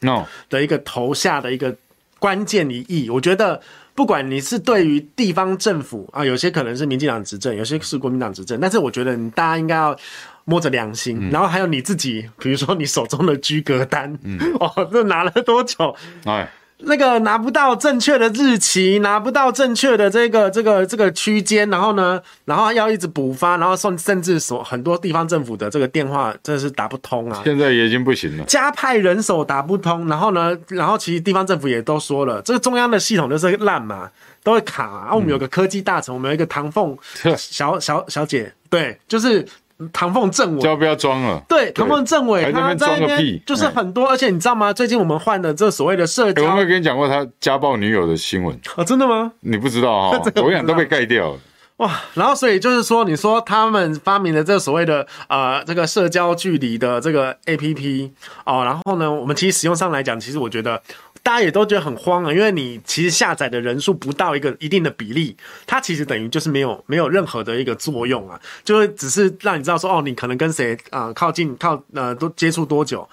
[0.49, 1.75] 的一个投下的一个
[2.21, 3.11] 关键一役。
[3.11, 3.61] 我觉得
[3.97, 9.97] 不管你是对于地方政府啊，有些可能是民进党执政，有些是国民党执政，但是我觉得你大家应该要
[10.45, 14.17] 摸着良心，然后还有你自己，比如说你手中的居格单，
[14.61, 15.97] 哦，这拿了多久？
[16.27, 16.49] 哎。
[16.79, 27.41] 那个拿不到正确的日期，拿不到正确的这个这个这个区间，然后呢，然后要一直补发，然后甚甚至说很多地方政府的这个电话真的是打不通啊。
[27.45, 34.11] 现在也已经不行了，加派人手打不通，然后呢，然后其实地方政府也都说了，这个中央的系统就是烂嘛，
[34.43, 34.99] 都会卡嘛。
[35.09, 36.97] 啊，我们有个科技大臣，我们有一个唐凤
[37.39, 39.47] 小小小姐，对，就是。
[39.93, 41.43] 唐凤政委，要不要装了？
[41.49, 44.73] 对，唐凤政委他在那边就是很多，而且你知道吗？
[44.73, 48.59] 最近我们换的这所谓的社交，我有没有跟你讲过他家暴女友的新闻？
[48.77, 49.33] 哦，真的吗？
[49.41, 50.21] 你不知道哈？
[50.43, 51.39] 我讲都被盖掉了。
[51.79, 58.11] 哇，然后所以就是说，你说他们发明了这个所谓的呃这个社交距离的这个 APP
[58.45, 60.81] 哦，然后呢，我们其实使用上来讲，其实我觉得。
[61.25, 65.35] 大家也都觉得很慌啊，因为你其实下载的人数不到一个一定的比例，
[65.67, 73.09] 它其实等于就是没有没有任何的一个作用啊，就是只是让你知道说哦，你可能跟谁啊、靠近靠呃都接触多久。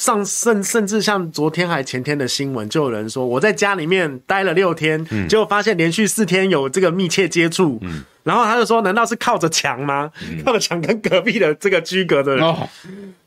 [0.00, 10.10] 嗯上甚甚至像昨天还前天的新闻，就有人说我在家里面待了六天，嗯、结果发现连续四天有这个密切接触，嗯、然后他就说，难道是靠着墙吗？
[10.22, 12.42] 嗯、靠着墙跟隔壁的这个居隔的人？
[12.42, 12.66] 哦、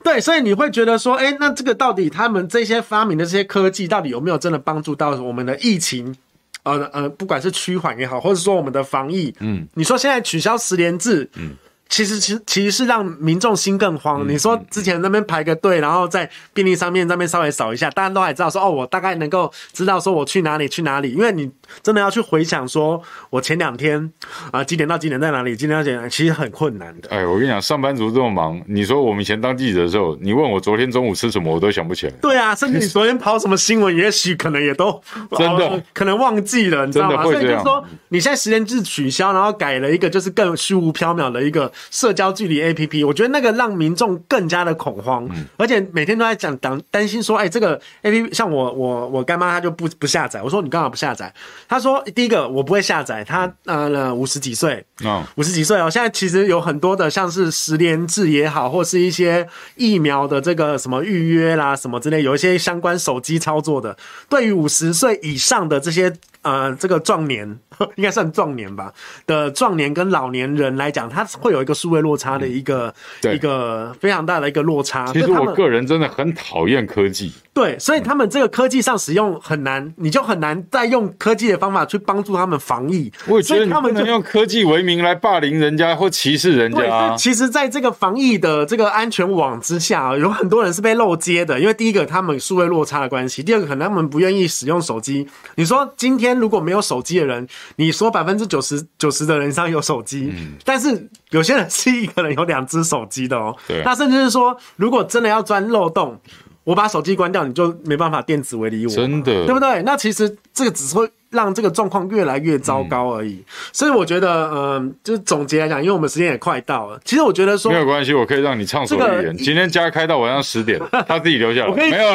[0.03, 6.15] 对，所以你会觉得说，哎、欸，那这个到底他们这些发明的这些科技，到底有没有真的帮助到我们的疫情？
[6.63, 11.51] 呃呃，不管是趋缓也好，或者说我们的防疫，嗯，你说现在取消十连制，嗯。
[11.94, 14.28] 其实其实其实是让民众心更慌。
[14.28, 21.52] 你说之前那边排个队，然后在便利商店那边稍微扫一下，大家都还知道说哦，我大概能够知道说我去哪里去哪里，因为你
[21.84, 24.12] 真的要去回想说我前两天
[24.46, 27.10] 啊、呃、几点到几点在哪里，几点到几点，其实很困难的。
[27.10, 32.14] 哎，我跟你讲，上班族这么忙，你说我们以前当记者的时候，你问我昨天中午吃什么，我都想不起来。
[32.20, 35.00] 对啊，甚至你昨天跑什么新闻，也许可能也都
[35.38, 37.22] 真的、哦、可能忘记了，你知道吗？
[37.22, 51.34] 所以就是说，你现在时间制取消，然后改了一个就是更虚无缥缈的一个社交距离 APP，我觉得那个让民众更加的恐慌，嗯、而且每天都在讲担担心说，哎，这个 APP 像我我我干妈她就不不下载，我说你干嘛不下载？
[51.67, 63.97] 她说第一个我不会下载，她呃五十几岁，嗯，五十几岁哦，现在其实有很多的像是实联制也好，或是一些疫苗的这个什么预约啦什么之类，有一些相关手机操作的，
[64.29, 66.13] 对于五十岁以上的这些。
[66.44, 67.60] 呃，这个壮年
[67.96, 68.94] 应该算壮年吧
[69.26, 75.08] 的壮年跟老年人来讲，他会有一个数位落差的一个、嗯、一个非常大的一个落差。
[75.12, 77.34] 其实我个人真的很讨厌科技。
[77.54, 83.12] 对，所以他们这个科技上使用很难，你就很难再用科技的方法去帮助他们防疫。
[83.28, 87.16] 我觉得他们能用科技为名来霸凌人家或歧视人家、啊。
[87.16, 95.26] 其实，在这个防疫的这个安全网之下，有很多人是被漏接的，因为第一个他们数位落差的关系，第二个可能他们不愿意使用手机。
[95.56, 96.34] 你说今天。
[96.43, 103.56] 如果没有手机的人，你说百分之九十九十的人上有手机，嗯，但是有些人是一个人有两只手机的哦。
[103.68, 106.20] 对，那甚至是说，如果真的要钻漏洞，
[106.64, 109.82] 我把手机关掉，你就没办法电子围篱我，真的，对不对？
[109.84, 113.34] 那其实这个只是会让这个状况越来越糟糕而已。
[113.34, 119.38] 嗯、所以我觉得，嗯、呃，就是总结来讲，因为我们时间也快到了，其实我觉得说没有关系，我可以让你畅所欲言。
[119.38, 121.68] 今天加开到晚上十点，他自己留下来。
[121.68, 122.14] 我跟你没有，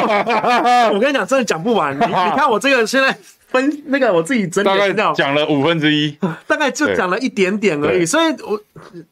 [0.93, 1.93] 我跟你讲，真的讲不完。
[1.95, 3.15] 你你看我这个现在。
[3.49, 8.05] 分那个我自己整理资料，讲了五分之一， 大概就讲了一点点而已。
[8.05, 8.61] 所以我，我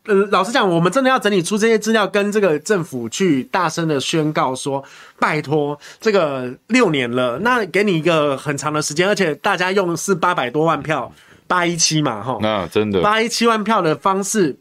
[0.05, 4.83] 呃，老实讲，我们真的要整理出这些资料，跟这个政府去大声的宣告说，
[5.19, 11.11] 拜托，这个六年了，那给你一个很长的时间，而且大家用是八百多万票，
[11.47, 13.01] 八一七嘛，哈，那真的。
[13.01, 14.55] 八一七万票的方式，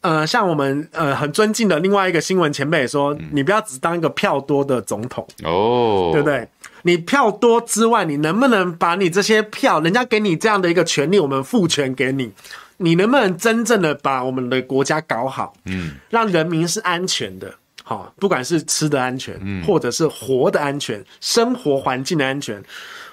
[0.00, 6.48] 呃，像我们呃很尊敬的另外一个新闻前辈说，你不要只当一个票多的总统哦，对不对？
[6.82, 12.30] 你票多之外，你能不能把你这些票，人家给你这样的一个权利，我们赋权给你，
[12.78, 15.52] 你能不能真正的把我们的国家搞好？
[15.66, 22.62] 嗯，让人民是安全的，好，不管是吃的安全，嗯，或者是活的安全，生活环境的安全。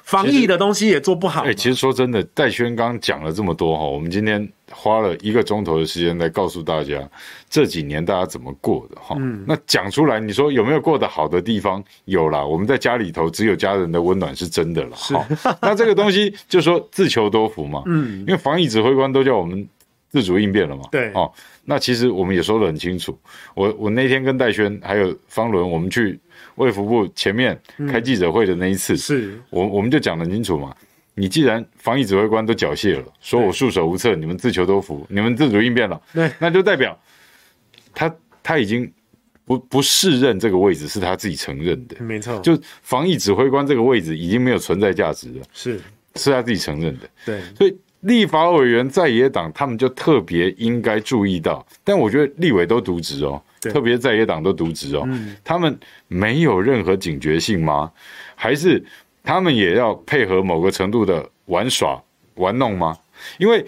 [0.03, 1.41] 防疫的东西也做不好。
[1.41, 6.97] 哎、欸，其实说真的，戴轩刚讲了这么多哈，我们今天花了一个钟头的时间来告诉大家
[7.49, 9.15] 这几年大家怎么过的哈。
[9.19, 11.83] 嗯，那讲出来，你说有没有过得好的地方？
[12.05, 14.95] 有啦，我们在家里头只有家人的温暖是真的了。
[14.95, 15.27] 哈，
[15.61, 17.81] 那这个东西就说自求多福嘛。
[17.87, 19.67] 嗯，因为防疫指挥官都叫我们
[20.09, 20.83] 自主应变了嘛。
[20.91, 21.31] 对，哦，
[21.65, 23.17] 那其实我们也说得很清楚。
[23.55, 26.19] 我我那天跟戴轩还有方伦，我们去。
[26.55, 30.75] 卫福部前面开记者会的那一次，嗯、是我我们就讲得很清楚嘛。
[31.19, 36.97] 你既然防疫指挥官都缴械了，说我束手无策，你们自求多福，你们自主应变了，对，那就代表
[37.91, 38.89] 他他已经
[39.43, 42.39] 不不适任这个位置，是他自己承认的，没错。
[42.41, 45.81] 就防疫指挥官这个位置已经没有存在价值了，是
[46.15, 47.41] 是他自己承认的，对。
[47.57, 53.41] 所以立法委员在野党他们就特别应该注意到，但我觉得立委都渎职哦。
[53.59, 57.91] 特别在野党都渎职哦，嗯，他们没有任何警觉性吗？
[58.35, 58.81] 还是
[59.27, 62.01] 他们也要配合某个程度的玩耍
[62.35, 62.97] 玩弄吗？
[63.37, 63.65] 因为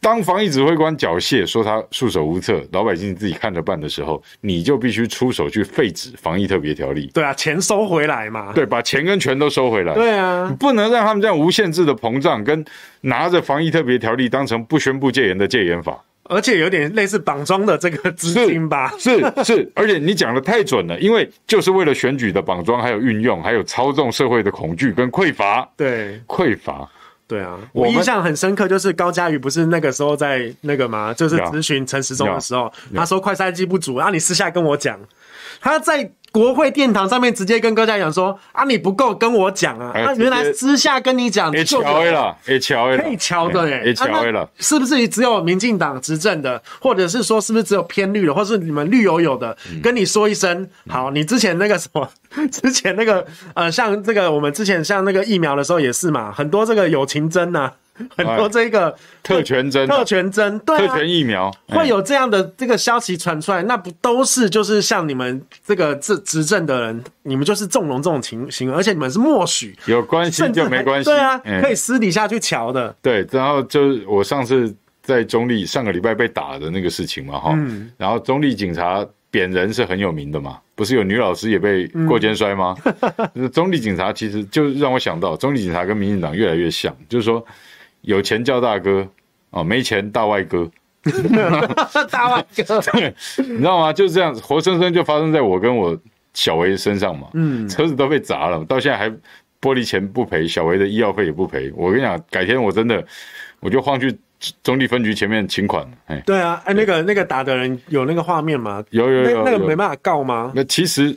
[0.00, 7.10] 当防疫指挥官缴械说他束手无策，老百姓自己看着办的时候，你就必须出手去废止防疫特别条例。
[7.12, 8.50] 对啊，钱收回来嘛。
[8.54, 9.92] 对，把钱跟权都收回来。
[9.92, 12.64] 对啊，你不能让他们这样无限制的膨胀，跟
[13.02, 16.02] 拿着防疫特别条例当成不宣布戒严的戒严法。
[16.24, 26.88] 而且有点类似绑桩的这个资金吧，是是，是，而且你讲的太准了，因为就是为了选举的绑桩，还有运用，还有操纵社会的恐惧跟匮乏，对，匮乏，
[27.26, 31.12] 对啊，我印象很深刻，就是高嘉瑜不是那个时候在那个吗？
[31.12, 34.98] 就是咨询陈时中的时候，他说快筛剂不足，然后你私下跟我讲，
[35.60, 36.10] 他在。
[36.34, 52.10] 国会殿堂上面直接跟高嘉瑜讲说啊，你不够跟我讲啊，他、欸、原来私下跟你讲，就巧了，哎巧了，可以巧的哎，巧了，是不是只有民进党执政的，或者是说是不是只有偏绿的，或是你们绿油油的，跟你说一声好，你之前那个什么，
[52.50, 53.24] 之前那个
[53.54, 57.70] 呃，像这个我们之前像那个疫苗的时候也是嘛，很多这个友情针呐。
[58.16, 72.94] 很多这个特权针、特权针、对特权疫苗，会有这样的这个消息传出来，那不都是就是像你们这个执执政的人，你们就是纵容这种情形，而且你们是默许，有关系就没关系，对啊，可以私底下去瞧的。
[73.00, 82.74] 对，然后就是我上次在中立上个礼拜被打的那个事情嘛，哈、嗯，然后中立警察扁人是很有名的嘛，不是有女老师也被过肩摔吗？
[83.34, 87.44] 嗯、 中立警察其实就让我想到，中立警察跟民进党越来越像，就是说
[88.04, 89.06] 有钱叫大哥
[89.50, 90.70] 哦，没钱大外哥，
[92.10, 93.92] 大外哥， 对，你知道吗？
[93.92, 95.96] 就是这样，活生生就发生在我跟我
[96.32, 99.08] 小维身上嘛，嗯，车子都被砸了，到现在还
[99.60, 103.04] 玻璃钱不赔，小维的医药费也不赔，我跟你讲，改天我真的。
[103.60, 104.14] 我就晃去
[104.62, 105.90] 中立分局前面请款。
[106.04, 108.84] 哎，对啊，哎，那个那个打的人有那个画面吗？
[108.90, 110.52] 有有有，那个没办法告吗？
[110.54, 111.16] 那其实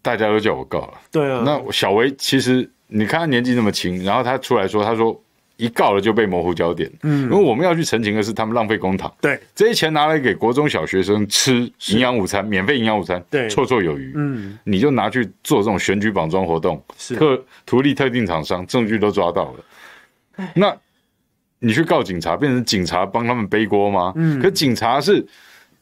[0.00, 0.94] 大家都叫我告了。
[1.12, 5.22] 对啊，那小维其实你看他年纪那么轻，然后他出来说，他说
[5.58, 6.90] 一告了就被模糊焦点。
[7.02, 9.12] 嗯，因为我们要去澄清的是他们浪费公帑。
[9.20, 14.14] 对，这些钱拿来给国中小学生吃营养午餐，免费营养午餐，对，绰绰有余。
[14.16, 20.46] 嗯，你就拿去做这种选举绑桩活动，是特图利特定厂商，证据都抓到了。
[20.54, 20.74] 那。
[21.60, 24.12] 你去告警察，变成警察帮他们背锅吗？
[24.14, 25.26] 嗯，可警察是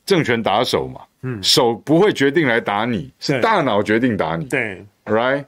[0.07, 5.45] 政权打手嘛，嗯，手不会决定来打你，是大脑决定打你，对，right。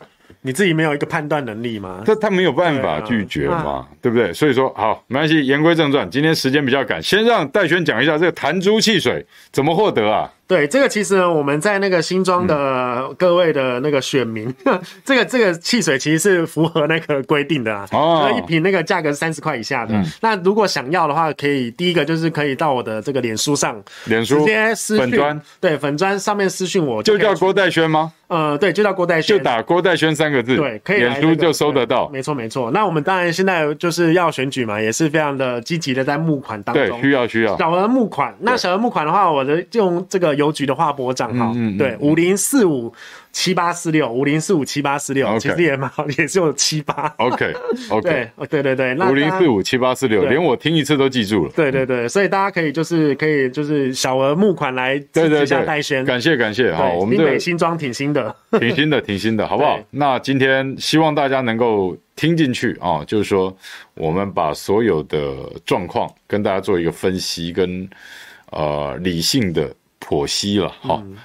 [0.48, 2.02] 你自己没有一个判断能力吗？
[2.06, 4.32] 他他没有办法拒绝嘛，对，不对？
[4.32, 5.46] 所以说好，没关系。
[5.46, 9.22] 言归正传，今天时间比较赶，先让戴轩讲一下这个弹珠汽水
[9.52, 10.32] 怎么获得啊？
[10.48, 17.86] 对，这个其实呢，我们在那个新庄的各位的那个选民，嗯、 这个这个汽水其实是符合那个规定的啊。
[17.92, 19.94] 哦，一瓶那个价格是三十块以下的。
[19.94, 28.14] 嗯、那如果想要的话，可以第一个就是可以到我的这个脸书上，脸书直接私讯，粉专对粉砖上面私讯我就，就叫郭代轩吗？
[28.28, 32.08] 呃，对，就叫郭代轩，就打郭代轩三个字，对，可以、这个，脸书就搜得到。
[32.10, 32.70] 没错，没错。
[32.72, 36.86] 那我们当然现在就是要选举嘛，也是非常的积极的在募款当中。
[36.86, 37.56] 对，需要需要。
[37.56, 42.90] 小额募款，那小额募款的话，我的用这个邮局的划拨账号，嗯对，五零四五。
[43.30, 47.14] 七八四六五零四五七八四六，46, 其实也蛮好，也是有七八。
[47.18, 47.54] OK
[47.90, 51.52] OK，对对对对，五零四五七八四六，连我听一次都记住了。
[51.54, 59.78] 对对对，所以大家可以就是可以就是小额募款来支持一下戴轩，感谢感谢哈，我们的新新装挺新的，挺新的挺新的，好不好？
[59.90, 63.54] 那今天希望大家能够听进去啊，就是说
[63.94, 65.32] 我们把所有的
[65.64, 67.88] 状况跟大家做一个分析跟
[68.50, 69.70] 呃理性的
[70.08, 71.02] 剖析了哈。
[71.04, 71.16] 嗯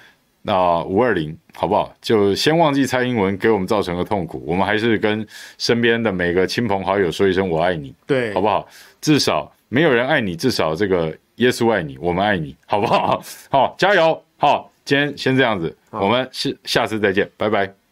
[0.46, 1.96] 那五二零好不好？
[2.02, 5.26] 就先忘记蔡英文给我们造成的痛苦，我们还是跟
[5.58, 8.68] 身边的每个亲朋好友说一声“我爱你”，对，好不好？
[9.00, 13.24] 至少没有人爱你，至少这个耶稣爱你，我们爱你，好不好？
[13.50, 14.22] 好，加油！
[14.38, 17.83] 好，今天先这样子，我们下下次再见，拜拜。